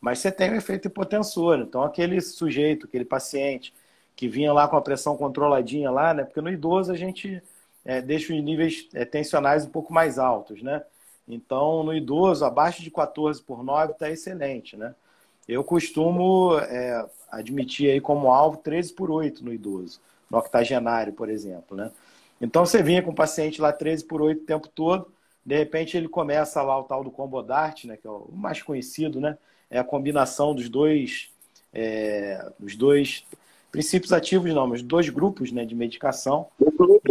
mas 0.01 0.19
você 0.19 0.33
tem 0.33 0.51
um 0.51 0.57
efeito 0.57 0.89
hipotensor. 0.89 1.61
Então, 1.61 1.83
aquele 1.83 2.21
sujeito, 2.21 2.87
aquele 2.87 3.05
paciente 3.05 3.73
que 4.17 4.29
vinha 4.29 4.53
lá 4.53 4.67
com 4.67 4.77
a 4.77 4.83
pressão 4.83 5.17
controladinha 5.17 5.91
lá, 5.91 6.13
né? 6.13 6.25
Porque 6.25 6.41
no 6.41 6.51
idoso 6.51 6.91
a 6.91 6.97
gente 6.97 7.41
é, 7.85 8.03
deixa 8.03 8.35
os 8.35 8.43
níveis 8.43 8.89
é, 8.93 9.05
tensionais 9.05 9.65
um 9.65 9.71
pouco 9.71 9.93
mais 9.93 10.19
altos, 10.19 10.63
né? 10.63 10.83
Então, 11.29 11.83
no 11.83 11.95
idoso, 11.95 12.45
abaixo 12.45 12.83
de 12.83 12.91
14 12.91 13.43
por 13.43 13.63
9 13.65 13.93
está 13.93 14.11
excelente, 14.11 14.77
né? 14.77 14.95
Eu 15.49 15.63
costumo 15.65 16.59
é, 16.59 17.05
admitir 17.31 17.91
aí 17.91 18.01
como 18.01 18.33
alvo 18.33 18.59
13 18.59 18.93
por 18.95 19.11
8 19.11 19.45
no 19.45 19.53
idoso, 19.53 20.01
no 20.31 20.39
octogenário, 20.39 21.13
por 21.13 21.29
exemplo, 21.29 21.77
né? 21.77 21.91
Então, 22.41 22.67
você 22.67 22.83
vinha 22.83 23.03
com 23.03 23.11
o 23.11 23.15
paciente 23.15 23.61
lá 23.61 23.73
13 23.73 24.05
por 24.05 24.21
8 24.23 24.43
o 24.43 24.47
tempo 24.47 24.69
todo, 24.69 25.11
de 25.45 25.57
repente 25.57 25.97
ele 25.97 26.09
começa 26.09 26.63
lá 26.63 26.79
o 26.79 26.85
tal 26.85 27.05
do 27.05 27.11
combodart, 27.11 27.85
né? 27.85 27.97
Que 27.97 28.07
é 28.07 28.11
o 28.11 28.29
mais 28.33 28.63
conhecido, 28.63 29.21
né? 29.21 29.39
É 29.71 29.79
a 29.79 29.85
combinação 29.85 30.55
dos 30.55 30.69
dois, 30.69 31.31
é, 31.73 32.51
dos 32.59 32.77
dois 32.77 33.25
princípios 33.71 34.13
ativos, 34.13 34.53
não, 34.55 34.67
mas 34.67 34.83
dois 34.83 35.09
grupos 35.09 35.53
né, 35.53 35.65
de 35.65 35.75
medicação. 35.75 36.49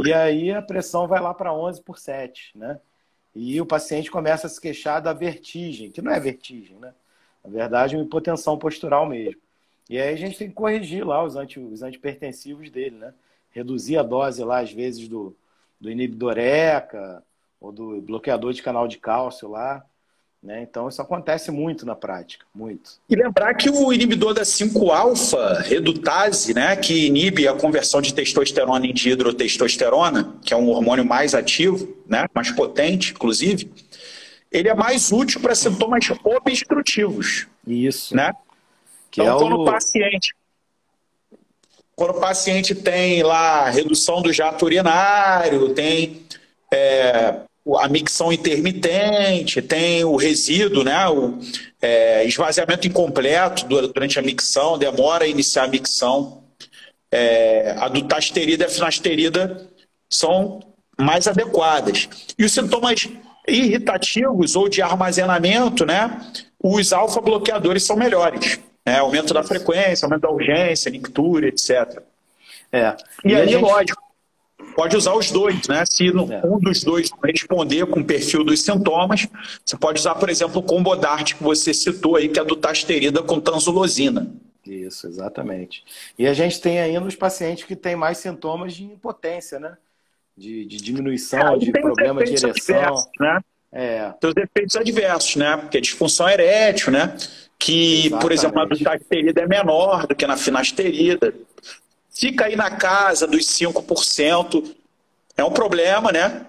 E 0.04 0.12
aí 0.12 0.52
a 0.52 0.62
pressão 0.62 1.08
vai 1.08 1.22
lá 1.22 1.34
para 1.34 1.54
11 1.54 1.82
por 1.82 2.00
7, 2.00 2.58
né? 2.58 2.80
E 3.36 3.60
o 3.60 3.66
paciente 3.66 4.10
começa 4.10 4.48
a 4.48 4.50
se 4.50 4.62
queixar 4.62 5.02
da 5.02 5.12
vertigem, 5.12 5.92
que 5.92 6.02
não 6.02 6.12
é 6.12 6.20
vertigem, 6.20 6.78
né? 6.80 6.94
Na 7.44 7.50
verdade, 7.50 7.96
é 7.96 7.98
uma 7.98 8.06
hipotensão 8.06 8.58
postural 8.58 9.06
mesmo. 9.06 9.40
E 9.90 10.00
aí 10.00 10.14
a 10.14 10.16
gente 10.16 10.38
tem 10.38 10.48
que 10.48 10.54
corrigir 10.56 11.06
lá 11.06 11.24
os, 11.24 11.36
anti, 11.36 11.60
os 11.60 11.84
antipertensivos 11.84 12.72
dele, 12.72 12.96
né? 12.96 13.14
Reduzir 13.52 13.98
a 13.98 14.04
dose 14.04 14.44
lá, 14.44 14.60
às 14.60 14.72
vezes, 14.72 15.08
do, 15.08 15.36
do 15.80 15.92
inibidor 15.92 16.38
ECA 16.38 17.24
ou 17.60 17.72
do 17.72 18.02
bloqueador 18.02 18.54
de 18.54 18.64
canal 18.64 18.88
de 18.88 18.98
cálcio 18.98 19.50
lá. 19.50 19.86
Né? 20.46 20.62
Então, 20.62 20.88
isso 20.88 21.02
acontece 21.02 21.50
muito 21.50 21.88
na 21.88 21.96
prática, 21.96 22.46
muito. 22.54 23.00
E 23.10 23.16
lembrar 23.16 23.56
que 23.56 23.68
o 23.68 23.92
inibidor 23.92 24.32
da 24.32 24.44
5-alfa, 24.44 25.62
redutase, 25.62 26.54
né, 26.54 26.76
que 26.76 27.08
inibe 27.08 27.48
a 27.48 27.56
conversão 27.56 28.00
de 28.00 28.14
testosterona 28.14 28.86
em 28.86 28.94
dihidrotestosterona, 28.94 30.36
que 30.44 30.54
é 30.54 30.58
um 30.58 30.70
hormônio 30.70 31.04
mais 31.04 31.34
ativo, 31.34 31.98
né, 32.08 32.28
mais 32.32 32.52
potente, 32.52 33.14
inclusive, 33.14 33.72
ele 34.52 34.70
é 34.70 34.76
mais 34.76 35.12
útil 35.12 35.42
para 35.42 35.56
sintomas 35.56 36.06
obstrutivos. 36.24 37.48
Isso. 37.66 38.16
Né? 38.16 38.32
Que 39.10 39.22
então, 39.22 39.38
é 39.38 39.40
quando 39.40 39.56
o... 39.58 39.62
o 39.64 39.66
paciente 39.66 40.36
quando 41.96 42.18
o 42.18 42.20
paciente 42.20 42.76
tem 42.76 43.24
lá 43.24 43.70
redução 43.70 44.22
do 44.22 44.32
jato 44.32 44.66
urinário, 44.66 45.74
tem 45.74 46.26
é, 46.70 47.40
a 47.80 47.88
micção 47.88 48.32
intermitente, 48.32 49.62
tem 49.62 50.04
o 50.04 50.16
resíduo, 50.16 50.84
né, 50.84 51.08
o 51.10 51.40
é, 51.82 52.24
esvaziamento 52.26 52.88
incompleto 52.88 53.66
durante 53.66 54.20
a 54.20 54.22
micção, 54.22 54.78
demora 54.78 55.26
a 55.26 55.28
iniciar 55.28 55.64
a 55.64 55.68
micção. 55.68 56.44
É, 57.12 57.76
a 57.80 57.88
dutasterida 57.88 58.66
e 58.66 58.68
a 58.68 58.70
finasterida 58.70 59.68
são 60.10 60.60
mais 61.00 61.28
adequadas. 61.28 62.10
E 62.38 62.44
os 62.44 62.52
sintomas 62.52 63.08
irritativos 63.48 64.56
ou 64.56 64.68
de 64.68 64.82
armazenamento, 64.82 65.86
né, 65.86 66.20
os 66.62 66.94
alfa-bloqueadores 66.94 67.84
são 67.84 67.96
melhores. 67.96 68.60
Né, 68.86 69.00
aumento 69.00 69.34
da 69.34 69.42
frequência, 69.44 70.06
aumento 70.06 70.22
da 70.22 70.30
urgência, 70.30 70.92
nictura, 70.92 71.48
etc. 71.48 72.02
É. 72.72 72.96
E, 73.24 73.30
e 73.30 73.36
aí, 73.36 73.48
gente... 73.48 73.62
lógico, 73.62 74.02
pode 74.76 74.96
usar 74.96 75.14
os 75.14 75.32
dois, 75.32 75.68
né? 75.68 75.84
Se 75.90 76.08
é. 76.08 76.12
um 76.46 76.60
dos 76.60 76.84
dois 76.84 77.10
responder 77.24 77.86
com 77.86 78.02
o 78.02 78.06
perfil 78.06 78.44
dos 78.44 78.62
sintomas, 78.62 79.28
você 79.66 79.78
pode 79.78 80.00
usar, 80.00 80.16
por 80.16 80.30
exemplo, 80.30 80.60
o 80.60 80.64
Combodart 80.64 81.34
que 81.36 81.44
você 81.44 81.74
citou 81.74 82.16
aí, 82.16 82.30
que 82.30 82.40
é 82.40 82.44
do 82.44 82.56
tasterida 82.56 83.24
com 83.24 83.40
tanzulosina. 83.40 84.32
Isso, 84.66 85.08
exatamente. 85.08 85.84
E 86.18 86.28
a 86.28 86.34
gente 86.34 86.60
tem 86.60 86.80
ainda 86.80 87.06
os 87.06 87.16
pacientes 87.16 87.64
que 87.64 87.76
têm 87.76 87.96
mais 87.96 88.18
sintomas 88.18 88.74
de 88.74 88.84
impotência, 88.84 89.60
né? 89.60 89.78
De, 90.36 90.66
de 90.66 90.78
diminuição, 90.78 91.56
é, 91.56 91.58
de 91.58 91.72
problema 91.72 92.24
de 92.24 92.34
ereção. 92.34 92.96
Né? 93.20 93.40
É. 93.72 94.12
Tem 94.20 94.30
os 94.30 94.36
efeitos 94.36 94.76
adversos, 94.76 95.36
né? 95.36 95.56
Porque 95.58 95.78
a 95.78 95.82
disfunção 95.82 96.28
erétil, 96.28 96.92
né? 96.92 97.16
Que, 97.58 98.08
Exatamente. 98.08 98.22
por 98.22 98.32
exemplo, 98.32 98.60
a 98.60 98.66
dutasterida 98.66 99.42
é 99.42 99.48
menor 99.48 100.08
do 100.08 100.16
que 100.16 100.28
na 100.28 100.36
finasterida 100.36 101.34
fica 102.16 102.46
aí 102.46 102.56
na 102.56 102.72
casa 102.72 103.28
dos 103.28 103.46
5%. 103.46 104.76
É 105.38 105.44
um 105.44 105.52
problema, 105.52 106.12
né? 106.12 106.46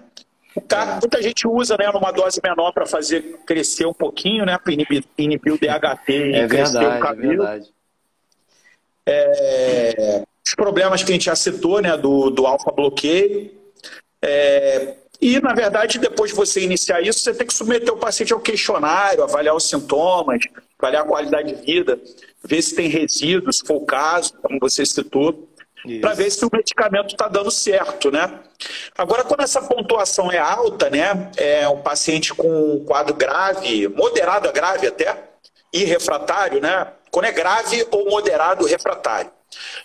O 0.55 0.61
cara, 0.61 0.93
é. 0.93 0.99
muita 0.99 1.21
gente 1.21 1.47
usa 1.47 1.77
né, 1.77 1.91
numa 1.91 2.11
dose 2.11 2.39
menor 2.43 2.71
para 2.71 2.85
fazer 2.85 3.39
crescer 3.45 3.85
um 3.85 3.93
pouquinho, 3.93 4.45
né? 4.45 4.57
Para 4.57 4.73
inibir, 4.73 5.03
inibir, 5.17 5.53
o 5.53 5.57
DHT 5.57 6.09
e 6.09 6.33
é 6.33 6.47
crescer 6.47 6.79
verdade, 6.79 6.97
o 6.97 6.99
cabelo. 6.99 7.33
É 7.33 7.35
verdade. 7.35 7.73
É, 9.05 10.23
os 10.45 10.55
problemas 10.55 11.03
que 11.03 11.11
a 11.11 11.13
gente 11.13 11.25
já 11.25 11.35
citou, 11.35 11.81
né? 11.81 11.95
Do, 11.97 12.29
do 12.29 12.47
alfa-bloqueio. 12.47 13.51
É, 14.21 14.95
e, 15.21 15.39
na 15.39 15.53
verdade, 15.53 15.99
depois 15.99 16.31
de 16.31 16.37
você 16.37 16.61
iniciar 16.61 17.01
isso, 17.01 17.19
você 17.19 17.33
tem 17.33 17.45
que 17.45 17.53
submeter 17.53 17.93
o 17.93 17.97
paciente 17.97 18.33
ao 18.33 18.39
questionário, 18.39 19.23
avaliar 19.23 19.55
os 19.55 19.67
sintomas, 19.67 20.39
avaliar 20.79 21.03
a 21.03 21.07
qualidade 21.07 21.53
de 21.53 21.61
vida, 21.61 21.99
ver 22.43 22.61
se 22.61 22.75
tem 22.75 22.87
resíduos, 22.87 23.57
se 23.57 23.65
for 23.65 23.75
o 23.75 23.85
caso, 23.85 24.33
como 24.41 24.59
você 24.59 24.85
citou, 24.85 25.47
para 26.01 26.13
ver 26.13 26.29
se 26.31 26.45
o 26.45 26.49
medicamento 26.51 27.11
está 27.11 27.27
dando 27.27 27.51
certo, 27.51 28.11
né? 28.11 28.39
Agora, 28.97 29.23
quando 29.23 29.41
essa 29.41 29.61
pontuação 29.61 30.31
é 30.31 30.37
alta, 30.37 30.89
né, 30.89 31.31
é 31.37 31.67
um 31.67 31.81
paciente 31.81 32.33
com 32.33 32.83
quadro 32.85 33.13
grave, 33.13 33.87
moderado 33.87 34.49
a 34.49 34.51
grave 34.51 34.87
até, 34.87 35.15
e 35.73 35.83
refratário, 35.83 36.61
né? 36.61 36.87
Quando 37.11 37.25
é 37.25 37.31
grave 37.31 37.87
ou 37.91 38.09
moderado 38.09 38.65
refratário, 38.65 39.31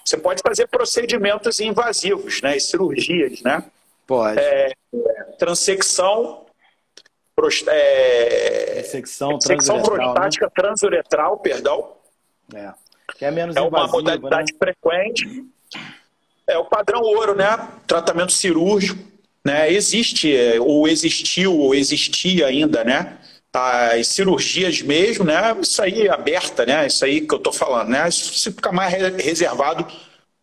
você 0.05 0.17
pode 0.17 0.43
fazer 0.47 0.67
procedimentos 0.69 1.61
invasivos, 1.61 2.41
né, 2.43 2.57
e 2.57 2.61
cirurgias, 2.61 3.41
né? 3.43 3.65
Pode. 4.07 4.39
É, 4.39 4.73
transecção, 5.39 6.45
é, 7.69 8.73
Ressecção, 8.77 9.39
transecção 9.39 9.83
prostática 9.83 10.47
né? 10.47 10.53
transuretral, 10.55 11.39
perdão. 11.39 11.97
É. 12.55 12.73
Que 13.17 13.25
é 13.25 13.31
menos 13.31 13.57
É 13.57 13.61
uma 13.61 13.69
invasiva, 13.69 13.93
modalidade 13.93 14.53
né? 14.53 14.59
frequente. 14.59 15.45
É 16.47 16.59
o 16.59 16.65
padrão 16.65 17.01
ouro, 17.01 17.35
né? 17.35 17.69
Tratamento 17.87 18.33
cirúrgico. 18.33 19.03
Né? 19.45 19.73
Existe, 19.73 20.35
é, 20.35 20.61
ou 20.61 20.87
existiu, 20.87 21.57
ou 21.57 21.75
existia 21.75 22.47
ainda, 22.47 22.85
né? 22.85 23.19
As 23.53 24.09
cirurgias 24.09 24.81
mesmo, 24.81 25.25
né? 25.25 25.57
Isso 25.61 25.83
aí 25.83 26.07
é 26.07 26.11
aberta, 26.11 26.65
né? 26.65 26.87
Isso 26.87 27.05
aí 27.05 27.21
que 27.21 27.35
eu 27.35 27.39
estou 27.39 27.53
falando, 27.53 27.89
né? 27.89 28.09
Isso 28.09 28.53
fica 28.53 28.73
mais 28.73 28.93
reservado 28.93 29.87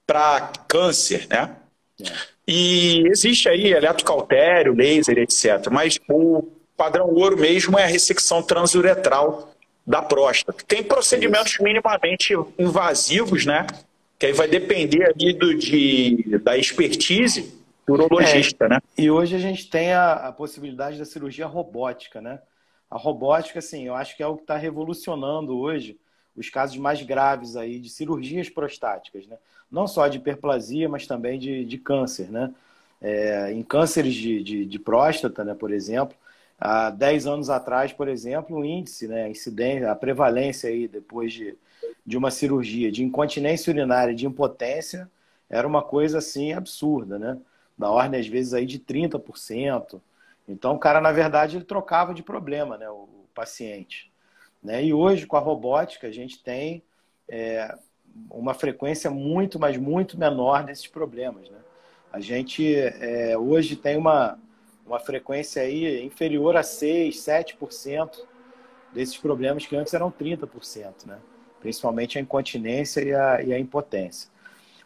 para 0.06 0.52
câncer, 0.68 1.26
né? 1.28 1.56
É. 2.04 2.12
E 2.48 3.08
existe 3.08 3.48
aí 3.48 3.72
eletrocautério, 3.72 4.74
laser, 4.74 5.20
etc. 5.20 5.70
Mas 5.72 6.00
o 6.10 6.48
padrão 6.76 7.08
ouro 7.08 7.38
mesmo 7.38 7.78
é 7.78 7.84
a 7.84 7.88
ressecção 7.88 8.42
transuretral 8.42 9.54
da 9.86 10.02
próstata. 10.02 10.64
Tem 10.68 10.82
procedimentos 10.82 11.60
minimamente 11.60 12.34
invasivos, 12.58 13.46
né? 13.46 13.68
Que 14.20 14.28
aí 14.28 14.34
vai 14.34 14.48
depender 14.48 15.06
ali 15.06 15.34
do, 15.34 15.56
de, 15.56 16.38
da 16.44 16.58
expertise 16.58 17.58
do 17.88 17.94
urologista, 17.94 18.66
é, 18.66 18.70
né? 18.70 18.80
E 18.98 19.10
hoje 19.10 19.36
a 19.36 19.40
gente 19.40 19.70
tem 19.70 19.94
a, 19.94 20.14
a, 20.14 20.32
possibilidade 20.32 21.00
da 21.00 21.06
cirurgia 21.06 21.48
robótica, 21.48 22.22
né? 22.22 22.40
A 22.92 22.98
robótica, 22.98 23.60
assim, 23.60 23.88
eu 23.88 23.96
acho 23.96 24.18
que 24.18 24.22
é 24.22 24.28
o 24.28 24.36
que 24.36 24.44
está 24.44 24.58
revolucionando 24.58 25.58
hoje 25.58 25.98
os 26.36 26.50
casos 26.50 26.78
mais 26.78 27.02
graves 27.02 27.56
aí 27.56 27.80
de 27.80 27.90
cirurgias 27.90 28.50
prostáticas, 28.50 29.26
né? 29.26 29.38
não 29.72 29.88
só 29.88 30.08
de 30.08 30.18
hiperplasia, 30.18 30.90
mas 30.90 31.06
também 31.06 31.38
de, 31.38 31.64
de 31.66 31.78
câncer, 31.78 32.30
né? 32.32 32.54
É, 33.02 33.54
em 33.54 33.64
cânceres 33.64 34.14
de, 34.14 34.44
de, 34.44 34.66
de, 34.66 34.80
próstata, 34.80 35.42
né, 35.46 35.56
por 35.56 35.72
exemplo, 35.72 36.18
há 36.60 36.90
10 36.90 37.28
anos 37.28 37.50
atrás, 37.50 37.94
por 37.94 38.10
exemplo, 38.10 38.58
o 38.58 38.66
índice, 38.66 39.08
né, 39.08 39.24
a 39.24 39.30
incidência, 39.30 39.90
a 39.90 39.96
prevalência 39.96 40.70
aí 40.70 40.86
depois 40.86 41.32
de, 41.32 41.56
de 42.06 42.18
uma 42.18 42.32
cirurgia 42.32 42.92
de 42.92 43.04
incontinência 43.04 43.72
urinária, 43.72 44.14
de 44.14 44.26
impotência, 44.26 45.10
era 45.50 45.68
uma 45.68 45.82
coisa 45.82 46.20
assim 46.20 46.54
absurda, 46.54 47.18
né? 47.18 47.38
Da 47.78 47.90
ordem, 47.90 48.20
às 48.20 48.28
vezes, 48.28 48.54
aí 48.54 48.66
de 48.66 48.80
30%. 48.80 50.02
Então, 50.48 50.76
o 50.76 50.80
cara, 50.80 51.00
na 51.00 51.12
verdade, 51.12 51.58
ele 51.58 51.64
trocava 51.64 52.14
de 52.14 52.22
problema, 52.22 52.78
né, 52.78 52.90
o, 52.90 53.08
paciente. 53.34 54.12
Né? 54.62 54.84
E 54.84 54.94
hoje, 54.94 55.26
com 55.26 55.38
a 55.38 55.40
robótica, 55.40 56.08
a 56.08 56.12
gente 56.12 56.44
tem 56.44 56.84
é, 57.30 57.74
uma 58.30 58.54
frequência 58.54 59.10
muito, 59.10 59.58
mas 59.58 59.78
muito 59.78 60.20
menor 60.20 60.64
desses 60.64 60.88
problemas. 60.88 61.50
Né? 61.50 61.58
A 62.12 62.20
gente 62.20 62.76
é, 62.76 63.38
hoje 63.38 63.78
tem 63.78 63.96
uma, 63.96 64.38
uma 64.86 65.00
frequência 65.00 65.62
aí 65.62 66.04
inferior 66.04 66.58
a 66.58 66.64
6, 66.64 67.16
7% 67.16 68.20
desses 68.94 69.16
problemas 69.16 69.66
que 69.66 69.76
antes 69.78 69.94
eram 69.94 70.12
30%, 70.12 71.06
né? 71.06 71.20
Principalmente 71.60 72.18
a 72.18 72.22
incontinência 72.22 73.02
e 73.02 73.14
a, 73.14 73.44
e 73.44 73.54
a 73.54 73.60
impotência. 73.60 74.30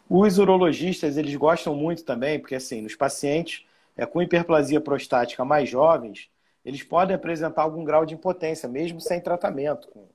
Os 0.08 0.38
urologistas, 0.38 1.16
eles 1.16 1.34
gostam 1.34 1.74
muito 1.74 2.04
também, 2.04 2.38
porque 2.38 2.54
assim, 2.54 2.82
nos 2.82 2.94
pacientes 2.94 3.64
é, 3.96 4.04
com 4.04 4.20
hiperplasia 4.20 4.80
prostática 4.80 5.44
mais 5.44 5.68
jovens, 5.68 6.28
eles 6.64 6.82
podem 6.82 7.14
apresentar 7.14 7.62
algum 7.62 7.84
grau 7.84 8.04
de 8.04 8.14
impotência, 8.14 8.68
mesmo 8.68 9.00
sem 9.00 9.20
tratamento, 9.20 9.88
com, 9.88 10.06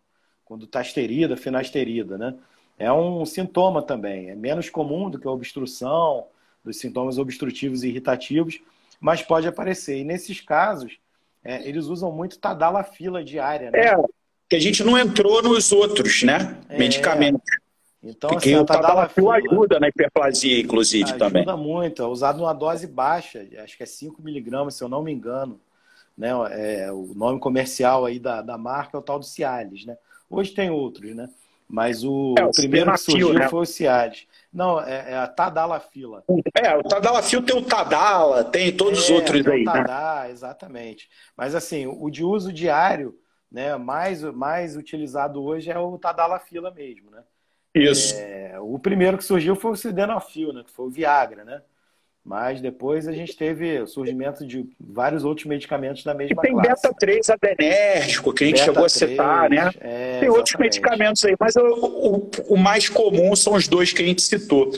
quando 0.46 0.66
está 0.66 0.82
esterida, 0.82 1.38
finasterida, 1.38 2.18
né? 2.18 2.36
é 2.80 2.92
um 2.92 3.26
sintoma 3.26 3.82
também. 3.82 4.30
É 4.30 4.36
menos 4.36 4.70
comum 4.70 5.10
do 5.10 5.20
que 5.20 5.28
a 5.28 5.32
obstrução, 5.32 6.28
dos 6.64 6.80
sintomas 6.80 7.18
obstrutivos 7.18 7.84
e 7.84 7.90
irritativos, 7.90 8.60
mas 9.00 9.22
pode 9.22 9.48
aparecer. 9.48 9.98
E 9.98 10.04
nesses 10.06 10.40
casos, 10.40 10.98
é, 11.44 11.68
eles 11.68 11.86
usam 11.86 12.12
muito 12.12 12.40
tadalafila 12.40 13.24
diária. 13.24 13.70
Né? 13.70 13.80
É, 13.80 13.96
que 14.50 14.56
a 14.56 14.60
gente 14.60 14.84
não 14.84 14.98
entrou 14.98 15.44
nos 15.44 15.72
outros, 15.72 16.24
né? 16.24 16.58
É, 16.68 16.78
Medicamentos. 16.78 17.42
Então, 18.02 18.30
Porque 18.30 18.50
assim, 18.50 18.60
o 18.60 18.66
tadalafila 18.66 19.36
ajuda 19.36 19.80
na 19.80 19.90
hiperplasia, 19.90 20.60
inclusive, 20.60 21.04
ajuda 21.04 21.20
também. 21.20 21.42
Ajuda 21.44 21.58
muito. 21.58 22.02
É 22.02 22.08
usado 22.08 22.40
numa 22.40 22.54
dose 22.54 22.88
baixa, 22.88 23.46
acho 23.62 23.78
que 23.78 23.84
é 23.84 23.86
5 23.86 24.22
miligramas, 24.22 24.76
se 24.76 24.84
eu 24.84 24.90
não 24.90 25.04
me 25.04 25.12
engano. 25.12 25.60
Né? 26.18 26.30
É, 26.52 26.92
o 26.92 27.14
nome 27.14 27.40
comercial 27.40 28.06
aí 28.06 28.20
da, 28.20 28.42
da 28.42 28.58
marca 28.58 28.98
é 28.98 29.00
o 29.00 29.04
tal 29.04 29.20
do 29.20 29.26
Cialis, 29.26 29.86
né? 29.86 29.98
Hoje 30.30 30.52
tem 30.52 30.70
outros, 30.70 31.16
né? 31.16 31.30
Mas 31.68 32.04
o, 32.04 32.34
é, 32.38 32.44
o 32.44 32.52
primeiro 32.52 32.92
que 32.92 32.98
surgiu 32.98 33.34
né? 33.34 33.48
foi 33.48 33.62
o 33.62 33.66
Cialis. 33.66 34.26
Não, 34.52 34.82
é, 34.82 35.12
é, 35.12 35.18
a 35.18 35.28
Tadalafila. 35.28 36.24
É, 36.56 36.76
o 36.76 36.84
Tadalafil 36.84 37.44
tem 37.44 37.56
o 37.56 37.62
Tadala, 37.62 38.44
tem 38.44 38.76
todos 38.76 39.00
é, 39.00 39.02
os 39.04 39.10
outros 39.10 39.46
aí. 39.46 39.62
O? 39.62 39.66
Tadá, 39.66 40.24
né? 40.24 40.32
exatamente. 40.32 41.08
Mas 41.38 41.54
assim, 41.54 41.86
o 41.86 42.10
de 42.10 42.24
uso 42.24 42.52
diário, 42.52 43.16
né, 43.52 43.76
mais, 43.78 44.22
mais 44.24 44.76
utilizado 44.76 45.44
hoje 45.44 45.72
é 45.72 45.78
o 45.78 45.98
Tadalafila 45.98 46.72
mesmo, 46.72 47.10
né? 47.10 47.24
Isso. 47.74 48.16
É, 48.16 48.60
o 48.60 48.80
primeiro 48.80 49.18
que 49.18 49.24
surgiu 49.24 49.56
foi 49.56 49.72
o 49.72 49.76
Sildenafil, 49.76 50.54
né, 50.54 50.64
que 50.64 50.72
foi 50.72 50.86
o 50.88 50.90
Viagra, 50.90 51.44
né? 51.44 51.62
Mas 52.24 52.62
depois 52.62 53.08
a 53.08 53.12
gente 53.12 53.36
teve 53.36 53.80
o 53.80 53.88
surgimento 53.88 54.46
de 54.46 54.70
vários 54.80 55.24
outros 55.24 55.48
medicamentos 55.48 56.04
da 56.04 56.14
mesma 56.14 56.34
e 56.34 56.42
tem 56.42 56.52
classe. 56.52 56.82
Tem 56.82 56.92
beta-3 56.92 57.34
adrenérgico, 57.34 58.34
que 58.34 58.44
a 58.44 58.48
gente 58.48 58.58
beta 58.58 58.66
chegou 58.66 58.86
a 58.86 58.90
citar, 58.90 59.50
né? 59.50 59.72
É, 59.80 60.20
tem 60.20 60.30
outros 60.30 60.56
medicamentos 60.58 61.24
aí, 61.26 61.36
mas 61.40 61.56
o, 61.56 61.62
o, 61.62 62.30
o, 62.50 62.58
mais 62.58 62.88
comum 62.90 63.36
são 63.36 63.54
os 63.54 63.68
dois 63.68 63.94
que 63.94 64.04
a 64.04 64.06
gente 64.06 64.22
citou. 64.22 64.70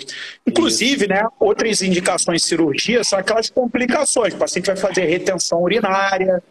Inclusive, 0.48 1.08
né, 1.08 1.28
outras 1.40 1.82
indicações 1.82 2.42
de 2.44 2.48
cirurgia 2.48 3.04
são 3.04 3.20
aquelas 3.20 3.50
complicações. 3.50 4.34
O 4.34 4.38
paciente 4.38 4.68
vai 4.68 4.78
fazer 4.78 5.06
retenção 5.06 5.62
urinária, 5.62 6.42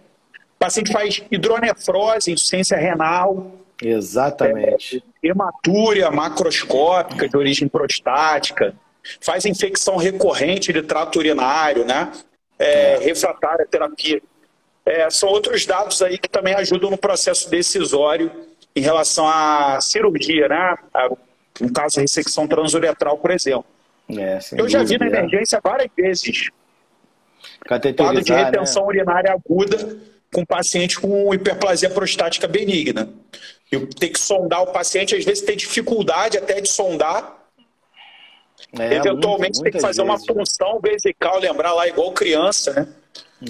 paciente 0.61 0.93
faz 0.93 1.23
hidronefrose, 1.31 2.31
insuficiência 2.31 2.77
renal. 2.77 3.51
Exatamente. 3.83 5.03
É, 5.23 5.29
hematúria 5.29 6.11
macroscópica 6.11 7.27
de 7.27 7.37
origem 7.37 7.67
prostática 7.67 8.75
faz 9.23 9.47
infecção 9.47 9.97
recorrente 9.97 10.71
de 10.71 10.83
trato 10.83 11.19
urinário, 11.19 11.87
né? 11.87 12.13
É, 12.59 12.99
refratária 12.99 13.67
terapia. 13.67 14.21
É, 14.85 15.09
são 15.09 15.31
outros 15.31 15.65
dados 15.65 16.03
aí 16.03 16.19
que 16.19 16.29
também 16.29 16.55
ajudam 16.55 16.91
no 16.91 16.99
processo 16.99 17.51
decisório 17.51 18.31
em 18.77 18.83
relação 18.83 19.27
à 19.27 19.81
cirurgia, 19.81 20.47
né? 20.47 20.77
no 21.59 21.73
caso, 21.73 21.99
a 21.99 22.03
ressecção 22.03 22.47
transuretral, 22.47 23.17
por 23.17 23.31
exemplo. 23.31 23.65
É, 24.11 24.39
Eu 24.59 24.69
já 24.69 24.83
vi 24.83 24.99
na 24.99 25.07
emergência 25.07 25.59
várias 25.63 25.91
vezes 25.97 26.51
quadro 27.67 28.23
de 28.23 28.33
retenção 28.33 28.83
né? 28.83 28.89
urinária 28.89 29.33
aguda 29.33 29.97
com 30.33 30.45
paciente 30.45 31.01
com 31.01 31.35
hiperplasia 31.35 31.91
prostática 31.91 32.47
benigna. 32.47 33.09
Eu 33.71 33.87
tenho 33.87 34.13
que 34.13 34.21
sondar 34.21 34.63
o 34.63 34.73
paciente, 34.73 35.15
às 35.15 35.25
vezes 35.25 35.45
tem 35.45 35.57
dificuldade 35.57 36.39
até 36.39 36.61
de 36.61 36.69
sondar, 36.69 37.41
é, 38.79 38.95
Eventualmente 38.95 39.59
muito, 39.59 39.63
tem 39.63 39.73
que 39.73 39.81
fazer 39.81 40.03
vezes, 40.03 40.27
uma 40.27 40.35
punção 40.35 40.75
né? 40.75 40.91
vesical, 40.91 41.39
lembrar 41.39 41.73
lá 41.73 41.89
igual 41.89 42.13
criança, 42.13 42.73
né? 42.73 42.89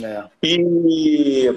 É. 0.02 0.24
E 0.42 1.52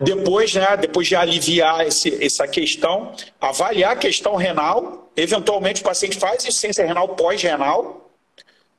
depois, 0.00 0.54
né, 0.54 0.76
depois 0.76 1.06
de 1.06 1.14
aliviar 1.14 1.86
esse, 1.86 2.24
essa 2.24 2.48
questão, 2.48 3.12
avaliar 3.40 3.92
a 3.92 3.96
questão 3.96 4.36
renal, 4.36 5.10
eventualmente 5.16 5.82
o 5.82 5.84
paciente 5.84 6.18
faz 6.18 6.44
insuficiência 6.44 6.84
renal 6.84 7.08
pós-renal 7.10 8.10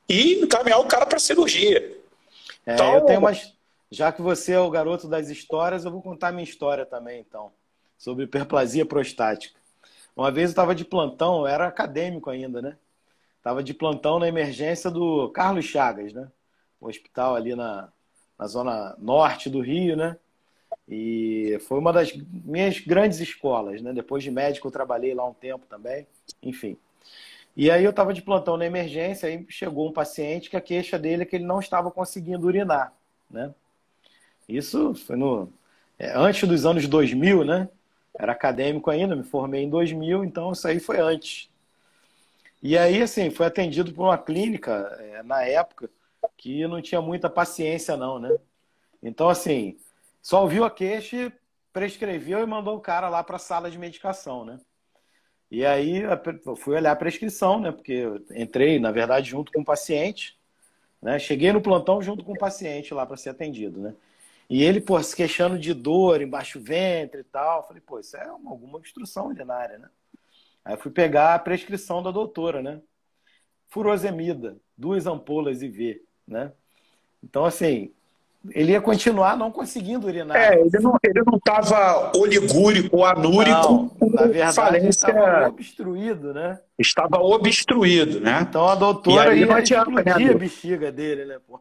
e 0.08 0.42
encaminhar 0.44 0.80
o 0.80 0.86
cara 0.86 1.06
para 1.06 1.20
cirurgia. 1.20 1.98
É, 2.66 2.74
então, 2.74 2.96
eu 2.96 3.02
tenho 3.02 3.20
umas... 3.20 3.54
Já 3.92 4.12
que 4.12 4.22
você 4.22 4.54
é 4.54 4.60
o 4.60 4.70
garoto 4.70 5.08
das 5.08 5.30
histórias, 5.30 5.86
eu 5.86 5.92
vou 5.92 6.02
contar 6.02 6.32
minha 6.32 6.44
história 6.44 6.86
também, 6.86 7.22
então, 7.22 7.52
sobre 7.98 8.26
hiperplasia 8.26 8.86
prostática. 8.86 9.60
Uma 10.16 10.32
vez 10.32 10.50
eu 10.50 10.52
estava 10.52 10.76
de 10.76 10.86
plantão, 10.86 11.42
eu 11.42 11.48
era 11.48 11.68
acadêmico 11.68 12.30
ainda, 12.30 12.62
né? 12.62 12.78
Estava 13.38 13.64
de 13.64 13.74
plantão 13.74 14.20
na 14.20 14.28
emergência 14.28 14.92
do 14.92 15.30
Carlos 15.30 15.66
Chagas, 15.66 16.14
né? 16.14 16.30
um 16.82 16.88
hospital 16.88 17.36
ali 17.36 17.56
na, 17.56 17.90
na 18.38 18.48
zona 18.48 18.96
norte 18.98 19.50
do 19.50 19.62
Rio, 19.62 19.96
né? 19.96 20.18
E 20.88 21.58
foi 21.68 21.78
uma 21.80 21.92
das 21.92 22.14
minhas 22.14 22.80
grandes 22.80 23.20
escolas, 23.20 23.82
né? 23.82 23.94
Depois 23.94 24.24
de 24.24 24.32
médico, 24.32 24.68
eu 24.68 24.72
trabalhei 24.72 25.14
lá 25.14 25.26
um 25.26 25.34
tempo 25.34 25.66
também, 25.68 26.08
enfim. 26.42 26.78
E 27.56 27.70
aí 27.70 27.84
eu 27.84 27.90
estava 27.90 28.14
de 28.14 28.22
plantão 28.22 28.56
na 28.56 28.66
emergência, 28.66 29.28
aí 29.28 29.46
chegou 29.50 29.90
um 29.90 29.94
paciente 29.94 30.50
que 30.50 30.56
a 30.56 30.62
queixa 30.62 30.98
dele 30.98 31.24
é 31.24 31.26
que 31.26 31.36
ele 31.36 31.46
não 31.46 31.60
estava 31.60 31.92
conseguindo 31.92 32.48
urinar, 32.48 32.94
né? 33.30 33.54
Isso 34.50 34.94
foi 34.96 35.16
no 35.16 35.52
é, 35.98 36.12
antes 36.16 36.48
dos 36.48 36.66
anos 36.66 36.88
2000, 36.88 37.44
né? 37.44 37.70
Era 38.18 38.32
acadêmico 38.32 38.90
ainda, 38.90 39.16
me 39.16 39.24
formei 39.24 39.64
em 39.64 39.70
2000, 39.70 40.24
então 40.24 40.52
isso 40.52 40.68
aí 40.68 40.80
foi 40.80 41.00
antes. 41.00 41.50
E 42.62 42.78
aí, 42.78 43.02
assim, 43.02 43.30
foi 43.30 43.46
atendido 43.46 43.94
por 43.94 44.04
uma 44.04 44.18
clínica 44.18 44.72
é, 45.00 45.24
na 45.24 45.44
época 45.44 45.90
que 46.38 46.68
não 46.68 46.82
tinha 46.82 47.02
muita 47.02 47.30
paciência, 47.30 47.96
não, 47.96 48.20
né? 48.20 48.36
Então, 49.04 49.30
assim, 49.30 49.78
só 50.22 50.42
ouviu 50.44 50.66
a 50.66 50.72
queixa, 50.72 51.32
prescreveu 51.72 52.40
e 52.40 52.46
mandou 52.46 52.76
o 52.76 52.82
cara 52.82 53.10
lá 53.10 53.24
para 53.24 53.38
a 53.38 53.40
sala 53.40 53.72
de 53.72 53.78
medicação, 53.78 54.46
né? 54.46 54.60
E 55.52 55.66
aí 55.66 56.04
eu 56.46 56.56
fui 56.56 56.76
olhar 56.76 56.92
a 56.92 56.96
prescrição, 56.96 57.60
né? 57.60 57.72
Porque 57.72 57.94
eu 57.94 58.26
entrei, 58.32 58.80
na 58.80 58.92
verdade, 58.92 59.30
junto 59.30 59.52
com 59.52 59.62
o 59.62 59.66
paciente, 59.66 60.38
né? 61.02 61.18
Cheguei 61.20 61.52
no 61.54 61.62
plantão 61.62 62.02
junto 62.02 62.24
com 62.24 62.34
o 62.34 62.38
paciente 62.38 62.94
lá 62.94 63.06
para 63.06 63.18
ser 63.18 63.30
atendido, 63.30 63.80
né? 63.80 63.96
E 64.50 64.64
ele, 64.64 64.82
pô, 64.82 65.02
se 65.04 65.16
queixando 65.16 65.60
de 65.60 65.74
dor 65.74 66.22
embaixo 66.22 66.58
do 66.58 66.66
ventre 66.66 67.22
e 67.22 67.24
tal. 67.24 67.68
Falei, 67.68 67.82
pô, 67.86 68.00
isso 68.00 68.18
é 68.18 68.32
uma, 68.32 68.50
alguma 68.50 68.78
obstrução 68.78 69.28
urinária, 69.28 69.78
né? 69.78 69.88
Aí 70.66 70.76
fui 70.76 70.92
pegar 70.92 71.36
a 71.36 71.40
prescrição 71.40 72.02
da 72.02 72.10
doutora, 72.10 72.62
né? 72.62 72.82
Furosemida, 73.68 74.58
duas 74.76 75.06
ampolas 75.06 75.62
IV, 75.62 76.02
né? 76.28 76.52
Então, 77.24 77.46
assim, 77.46 77.92
ele 78.52 78.72
ia 78.72 78.82
continuar 78.82 79.38
não 79.38 79.52
conseguindo 79.52 80.08
urinar. 80.08 80.36
É, 80.36 80.60
ele 80.60 80.80
não 80.80 80.98
ele 81.04 81.22
não 81.24 81.38
estava 81.38 82.12
oligúrico 82.18 82.98
ou 82.98 83.06
anúrico. 83.06 83.96
Não, 84.02 84.10
na 84.10 84.26
verdade, 84.26 84.56
falência... 84.56 84.90
estava 84.90 85.48
obstruído, 85.50 86.34
né? 86.34 86.60
Estava 86.78 87.20
obstruído, 87.20 88.20
né? 88.20 88.40
Então 88.50 88.68
a 88.68 88.76
doutora 88.76 89.36
ia 89.36 89.54
adianta, 89.54 89.92
explodir 89.92 90.28
né, 90.28 90.34
a 90.34 90.38
bexiga 90.38 90.92
dele, 90.92 91.26
né? 91.26 91.40
Pô? 91.46 91.60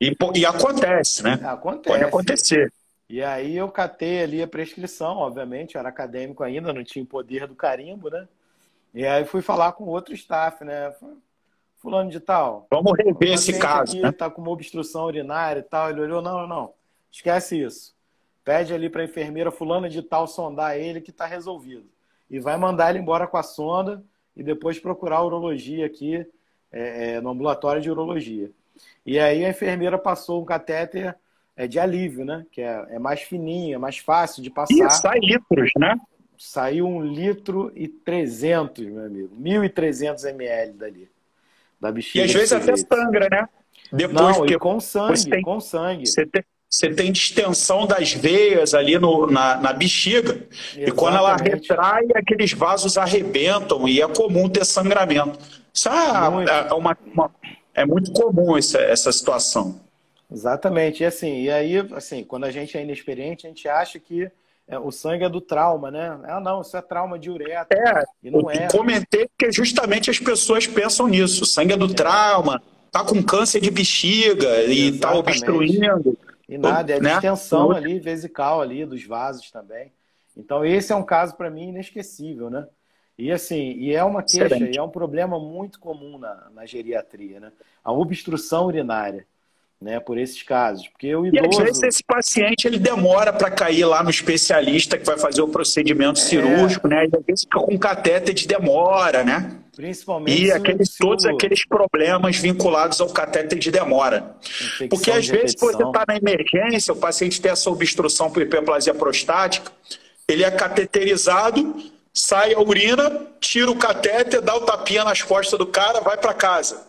E, 0.00 0.16
e 0.34 0.46
acontece, 0.46 1.22
né? 1.22 1.38
Acontece. 1.44 1.88
Pode 1.88 2.04
acontecer. 2.04 2.72
E 3.08 3.22
aí 3.22 3.56
eu 3.56 3.68
catei 3.68 4.22
ali 4.22 4.42
a 4.42 4.46
prescrição, 4.46 5.18
obviamente, 5.18 5.76
era 5.76 5.88
acadêmico 5.88 6.42
ainda, 6.42 6.72
não 6.72 6.84
tinha 6.84 7.04
poder 7.04 7.46
do 7.46 7.54
carimbo, 7.54 8.08
né? 8.08 8.26
E 8.94 9.04
aí 9.04 9.24
fui 9.24 9.42
falar 9.42 9.72
com 9.72 9.84
outro 9.84 10.14
staff, 10.14 10.64
né? 10.64 10.92
fulano 11.80 12.10
de 12.10 12.20
tal. 12.20 12.66
Vamos 12.70 12.92
rever 12.96 13.32
esse 13.32 13.58
caso. 13.58 13.92
Aqui, 13.92 14.02
né? 14.02 14.12
Tá 14.12 14.30
com 14.30 14.40
uma 14.40 14.50
obstrução 14.50 15.06
urinária 15.06 15.60
e 15.60 15.62
tal. 15.62 15.90
Ele 15.90 16.02
olhou, 16.02 16.22
não, 16.22 16.46
não, 16.46 16.72
esquece 17.10 17.60
isso. 17.60 17.94
Pede 18.44 18.72
ali 18.72 18.88
para 18.88 19.02
a 19.02 19.04
enfermeira 19.04 19.50
fulano 19.50 19.88
de 19.88 20.02
tal 20.02 20.26
sondar 20.26 20.76
ele 20.76 21.00
que 21.00 21.10
está 21.10 21.26
resolvido. 21.26 21.88
E 22.30 22.38
vai 22.38 22.56
mandar 22.56 22.90
ele 22.90 22.98
embora 23.00 23.26
com 23.26 23.36
a 23.36 23.42
sonda 23.42 24.04
e 24.36 24.42
depois 24.42 24.78
procurar 24.78 25.16
a 25.16 25.24
urologia 25.24 25.86
aqui, 25.86 26.26
é, 26.70 27.14
é, 27.14 27.20
no 27.20 27.30
ambulatório 27.30 27.82
de 27.82 27.90
urologia. 27.90 28.50
E 29.04 29.18
aí 29.18 29.44
a 29.44 29.50
enfermeira 29.50 29.98
passou 29.98 30.42
um 30.42 30.44
catéter 30.44 31.16
é, 31.56 31.66
de 31.66 31.78
alívio, 31.78 32.24
né? 32.24 32.44
Que 32.50 32.62
é, 32.62 32.86
é 32.90 32.98
mais 32.98 33.22
fininho, 33.22 33.74
é 33.74 33.78
mais 33.78 33.98
fácil 33.98 34.42
de 34.42 34.50
passar. 34.50 34.74
E 34.74 34.90
sai 34.90 35.18
litros, 35.20 35.70
né? 35.76 35.98
Saiu 36.38 36.86
um 36.86 37.02
litro 37.02 37.70
e 37.74 37.86
trezentos, 37.86 38.86
meu 38.86 39.04
amigo. 39.04 39.36
1.300 39.36 40.24
ml 40.30 40.72
dali 40.72 41.10
da 41.80 41.90
bexiga. 41.90 42.24
E 42.24 42.28
às 42.28 42.32
vezes 42.32 42.52
até 42.52 42.76
sangra, 42.76 43.28
né? 43.30 43.48
Depois 43.92 44.38
Não, 44.38 44.46
que 44.46 44.58
com 44.58 44.78
sangue, 44.78 45.28
tem, 45.28 45.42
com 45.42 45.58
sangue. 45.58 46.06
Você 46.06 46.26
tem, 46.26 46.44
você 46.68 46.94
tem 46.94 47.10
distensão 47.10 47.86
das 47.86 48.12
veias 48.12 48.74
ali 48.74 48.98
no, 48.98 49.26
na, 49.26 49.56
na 49.56 49.72
bexiga. 49.72 50.30
Exatamente. 50.30 50.88
E 50.88 50.92
quando 50.92 51.16
ela 51.16 51.36
retrai, 51.36 52.06
aqueles 52.14 52.52
vasos 52.52 52.96
arrebentam 52.96 53.88
e 53.88 54.00
é 54.00 54.06
comum 54.06 54.48
ter 54.48 54.64
sangramento. 54.64 55.38
Isso 55.74 55.88
é, 55.88 56.68
é, 56.68 56.74
uma, 56.74 56.96
uma, 57.12 57.30
é 57.80 57.86
muito 57.86 58.12
comum 58.12 58.56
essa, 58.56 58.78
essa 58.78 59.10
situação. 59.10 59.80
Exatamente. 60.30 61.02
E 61.02 61.06
assim, 61.06 61.42
e 61.42 61.50
aí, 61.50 61.78
assim, 61.92 62.22
quando 62.22 62.44
a 62.44 62.50
gente 62.50 62.76
é 62.76 62.82
inexperiente, 62.82 63.46
a 63.46 63.50
gente 63.50 63.68
acha 63.68 63.98
que 63.98 64.30
é, 64.68 64.78
o 64.78 64.92
sangue 64.92 65.24
é 65.24 65.28
do 65.28 65.40
trauma, 65.40 65.90
né? 65.90 66.18
Ah, 66.24 66.40
não, 66.40 66.60
isso 66.60 66.76
é 66.76 66.82
trauma 66.82 67.18
de 67.18 67.28
uretra. 67.28 67.66
É, 67.72 68.04
e 68.22 68.30
não 68.30 68.48
é. 68.50 68.68
comentei 68.68 69.28
que 69.36 69.50
justamente 69.50 70.10
as 70.10 70.18
pessoas 70.18 70.66
pensam 70.66 71.08
nisso. 71.08 71.42
O 71.42 71.46
sangue 71.46 71.72
é 71.72 71.76
do 71.76 71.90
é. 71.90 71.94
trauma, 71.94 72.62
tá 72.92 73.04
com 73.04 73.20
câncer 73.22 73.60
de 73.60 73.70
bexiga 73.70 74.46
Exatamente. 74.46 74.96
e 74.96 74.98
tá 74.98 75.14
obstruindo. 75.14 76.18
E 76.48 76.58
nada, 76.58 76.92
é 76.92 77.00
né? 77.00 77.12
distensão 77.12 77.72
ali, 77.72 77.98
vesical 77.98 78.60
ali, 78.60 78.84
dos 78.84 79.04
vasos 79.04 79.50
também. 79.50 79.92
Então, 80.36 80.64
esse 80.64 80.92
é 80.92 80.96
um 80.96 81.02
caso 81.02 81.36
para 81.36 81.50
mim 81.50 81.68
inesquecível, 81.68 82.48
né? 82.48 82.66
E 83.20 83.30
assim, 83.30 83.74
e 83.78 83.94
é 83.94 84.02
uma 84.02 84.22
queixa, 84.22 84.46
Excelente. 84.46 84.74
e 84.74 84.78
é 84.78 84.82
um 84.82 84.88
problema 84.88 85.38
muito 85.38 85.78
comum 85.78 86.16
na, 86.16 86.48
na 86.54 86.64
geriatria, 86.64 87.38
né? 87.38 87.52
A 87.84 87.92
obstrução 87.92 88.66
urinária 88.66 89.26
né, 89.78 90.00
por 90.00 90.16
esses 90.16 90.42
casos. 90.42 90.88
Porque 90.88 91.14
o 91.14 91.26
idoso... 91.26 91.44
E 91.44 91.48
às 91.48 91.56
vezes 91.56 91.82
esse 91.82 92.04
paciente 92.04 92.66
ele 92.66 92.78
demora 92.78 93.30
para 93.30 93.50
cair 93.50 93.84
lá 93.84 94.02
no 94.02 94.08
especialista 94.08 94.96
que 94.96 95.04
vai 95.04 95.18
fazer 95.18 95.42
o 95.42 95.48
procedimento 95.48 96.18
é. 96.18 96.22
cirúrgico, 96.22 96.88
né? 96.88 97.04
E 97.04 97.16
às 97.16 97.24
vezes 97.24 97.44
fica 97.44 97.60
com 97.60 97.78
catéter 97.78 98.34
de 98.34 98.46
demora, 98.46 99.22
né? 99.22 99.54
Principalmente. 99.76 100.42
E 100.42 100.50
aqueles, 100.50 100.96
todos 100.96 101.26
aqueles 101.26 101.66
problemas 101.66 102.36
vinculados 102.36 103.02
ao 103.02 103.08
catéter 103.10 103.58
de 103.58 103.70
demora. 103.70 104.34
Infecção 104.42 104.88
Porque 104.88 105.10
às 105.10 105.26
de 105.26 105.32
vezes 105.32 105.54
repetição. 105.60 105.78
você 105.78 105.98
está 105.98 106.04
na 106.08 106.16
emergência, 106.16 106.92
o 106.92 106.96
paciente 106.96 107.40
tem 107.40 107.50
essa 107.50 107.70
obstrução 107.70 108.30
por 108.30 108.42
hiperplasia 108.42 108.94
prostática, 108.94 109.70
ele 110.26 110.42
é 110.42 110.50
cateterizado, 110.50 111.74
sai 112.12 112.54
a 112.54 112.60
urina, 112.60 113.26
tira 113.40 113.70
o 113.70 113.76
catéter, 113.76 114.40
dá 114.40 114.54
o 114.56 114.60
tapinha 114.60 115.04
nas 115.04 115.22
costas 115.22 115.58
do 115.58 115.66
cara, 115.66 116.00
vai 116.00 116.16
para 116.16 116.34
casa. 116.34 116.86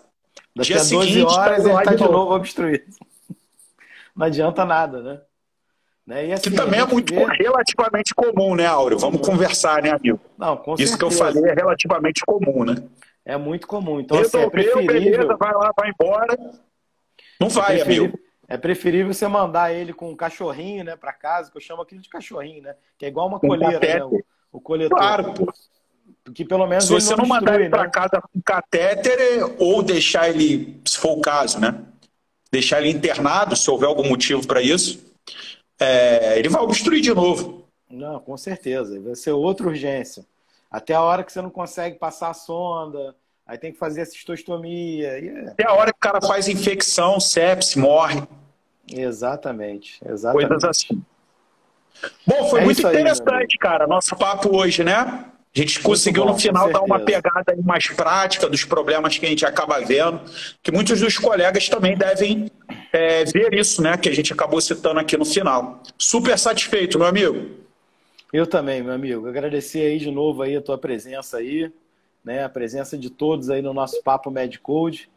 Daqui 0.55 0.73
Dia 0.73 0.77
a 0.77 0.79
12 0.79 0.89
seguinte, 0.89 1.23
horas 1.23 1.65
ele 1.65 1.73
está 1.73 1.95
de 1.95 2.01
novo. 2.01 2.13
novo 2.13 2.35
obstruído. 2.35 2.85
Não 4.15 4.25
adianta 4.25 4.65
nada, 4.65 5.01
né? 5.01 5.21
né? 6.05 6.27
E 6.27 6.33
assim, 6.33 6.49
que 6.49 6.55
também 6.55 6.79
é 6.79 6.85
muito 6.85 7.13
vê... 7.13 7.25
relativamente 7.25 8.13
comum, 8.13 8.55
né, 8.55 8.65
Áureo? 8.65 8.99
Vamos 8.99 9.25
conversar, 9.25 9.81
né, 9.81 9.91
amigo? 9.91 10.19
Não, 10.37 10.57
com 10.57 10.75
Isso 10.75 10.97
que 10.97 11.03
eu 11.03 11.11
falei 11.11 11.43
é 11.45 11.53
relativamente 11.53 12.21
comum, 12.25 12.65
né? 12.65 12.75
É 13.23 13.37
muito 13.37 13.67
comum. 13.67 13.99
Então, 13.99 14.17
Resolveu, 14.17 14.49
assim, 14.49 14.59
é 14.59 14.71
preferível... 14.71 15.11
beleza, 15.11 15.37
vai 15.37 15.53
lá, 15.53 15.71
vai 15.77 15.89
embora. 15.89 16.37
Não 17.39 17.49
vai, 17.49 17.79
é 17.79 17.83
amigo. 17.83 18.19
É 18.47 18.57
preferível 18.57 19.13
você 19.13 19.27
mandar 19.27 19.71
ele 19.71 19.93
com 19.93 20.11
um 20.11 20.15
cachorrinho, 20.15 20.83
né, 20.83 20.97
para 20.97 21.13
casa, 21.13 21.49
que 21.49 21.55
eu 21.55 21.61
chamo 21.61 21.81
aquilo 21.81 22.01
de 22.01 22.09
cachorrinho, 22.09 22.63
né? 22.63 22.75
Que 22.97 23.05
é 23.05 23.07
igual 23.07 23.27
uma 23.27 23.39
colheira, 23.39 23.79
né? 23.79 24.21
O, 24.51 24.59
coletor. 24.59 24.97
Claro, 24.97 25.33
pô. 25.33 25.53
Que 26.33 26.45
pelo 26.45 26.67
menos 26.67 26.85
se 26.85 26.93
você 26.93 27.11
não, 27.11 27.23
não 27.23 27.27
mandar 27.27 27.59
ele 27.59 27.69
para 27.69 27.83
né? 27.83 27.89
casa 27.89 28.21
com 28.21 28.41
catéter 28.41 29.19
ou 29.57 29.81
deixar 29.81 30.29
ele, 30.29 30.79
se 30.85 30.97
for 30.97 31.17
o 31.17 31.21
caso, 31.21 31.59
né? 31.59 31.83
Deixar 32.51 32.79
ele 32.79 32.89
internado, 32.89 33.55
se 33.55 33.69
houver 33.69 33.87
algum 33.87 34.07
motivo 34.07 34.45
para 34.45 34.61
isso, 34.61 35.03
é, 35.79 36.37
ele 36.37 36.47
vai 36.47 36.61
obstruir 36.61 37.01
de 37.01 37.13
novo. 37.13 37.65
Não, 37.89 38.19
com 38.19 38.37
certeza. 38.37 38.99
Vai 38.99 39.15
ser 39.15 39.31
outra 39.31 39.67
urgência. 39.67 40.25
Até 40.69 40.93
a 40.93 41.01
hora 41.01 41.23
que 41.23 41.33
você 41.33 41.41
não 41.41 41.49
consegue 41.49 41.97
passar 41.97 42.29
a 42.29 42.33
sonda, 42.33 43.15
aí 43.45 43.57
tem 43.57 43.73
que 43.73 43.77
fazer 43.77 44.01
a 44.01 44.05
cistostomia. 44.05 45.07
É... 45.07 45.49
Até 45.49 45.67
a 45.67 45.73
hora 45.73 45.91
que 45.91 45.97
o 45.97 46.01
cara 46.01 46.21
faz 46.21 46.47
infecção, 46.47 47.19
sepse, 47.19 47.77
morre. 47.77 48.21
Exatamente, 48.87 49.99
exatamente. 50.05 50.47
Coisas 50.47 50.63
assim. 50.63 51.03
Bom, 52.25 52.49
foi 52.49 52.61
é 52.61 52.65
muito 52.65 52.79
interessante, 52.79 53.57
cara, 53.57 53.87
nosso 53.87 54.15
papo 54.15 54.55
hoje, 54.55 54.83
né? 54.83 55.25
A 55.53 55.59
gente 55.59 55.81
conseguiu 55.81 56.23
bom, 56.23 56.31
no 56.31 56.39
final 56.39 56.71
dar 56.71 56.81
uma 56.81 56.99
pegada 56.99 57.55
mais 57.61 57.87
prática 57.87 58.47
dos 58.47 58.63
problemas 58.63 59.17
que 59.17 59.25
a 59.25 59.29
gente 59.29 59.45
acaba 59.45 59.79
vendo, 59.81 60.21
que 60.63 60.71
muitos 60.71 61.01
dos 61.01 61.17
colegas 61.17 61.67
também 61.67 61.97
devem 61.97 62.49
é, 62.93 63.25
ver 63.25 63.53
isso, 63.53 63.81
né? 63.81 63.97
Que 63.97 64.07
a 64.07 64.15
gente 64.15 64.31
acabou 64.31 64.61
citando 64.61 65.01
aqui 65.01 65.17
no 65.17 65.25
final. 65.25 65.83
Super 65.97 66.39
satisfeito, 66.39 66.97
meu 66.97 67.07
amigo. 67.07 67.49
Eu 68.31 68.47
também, 68.47 68.81
meu 68.81 68.93
amigo. 68.93 69.27
Agradecer 69.27 69.81
aí 69.81 69.99
de 69.99 70.09
novo 70.09 70.41
aí 70.41 70.55
a 70.55 70.61
tua 70.61 70.77
presença 70.77 71.37
aí, 71.37 71.69
né? 72.23 72.45
A 72.45 72.49
presença 72.49 72.97
de 72.97 73.09
todos 73.09 73.49
aí 73.49 73.61
no 73.61 73.73
nosso 73.73 74.01
Papo 74.03 74.31
Medcode. 74.31 75.09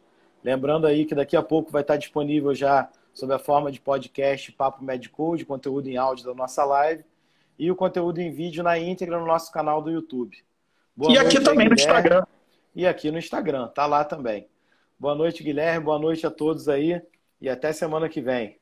Lembrando 0.43 0.85
aí 0.85 1.05
que 1.05 1.15
daqui 1.15 1.37
a 1.37 1.41
pouco 1.41 1.71
vai 1.71 1.81
estar 1.81 1.95
disponível 1.95 2.53
já 2.53 2.89
sob 3.15 3.33
a 3.33 3.39
forma 3.39 3.71
de 3.71 3.79
podcast 3.79 4.51
Papo 4.51 4.83
Medcode, 4.83 5.45
conteúdo 5.45 5.87
em 5.87 5.95
áudio 5.95 6.25
da 6.25 6.33
nossa 6.33 6.65
live 6.65 7.05
e 7.57 7.71
o 7.71 7.75
conteúdo 7.75 8.19
em 8.19 8.29
vídeo 8.29 8.61
na 8.61 8.77
íntegra 8.77 9.17
no 9.17 9.25
nosso 9.25 9.51
canal 9.53 9.81
do 9.81 9.89
YouTube. 9.89 10.37
Boa 10.93 11.13
e 11.13 11.15
noite, 11.15 11.37
aqui 11.37 11.43
também 11.43 11.69
no 11.69 11.75
Instagram. 11.75 12.25
E 12.75 12.85
aqui 12.85 13.09
no 13.09 13.17
Instagram, 13.17 13.69
tá 13.69 13.85
lá 13.85 14.03
também. 14.03 14.49
Boa 14.99 15.15
noite, 15.15 15.43
Guilherme. 15.43 15.85
Boa 15.85 15.97
noite 15.97 16.27
a 16.27 16.31
todos 16.31 16.67
aí 16.67 17.01
e 17.39 17.47
até 17.47 17.71
semana 17.71 18.09
que 18.09 18.19
vem. 18.19 18.59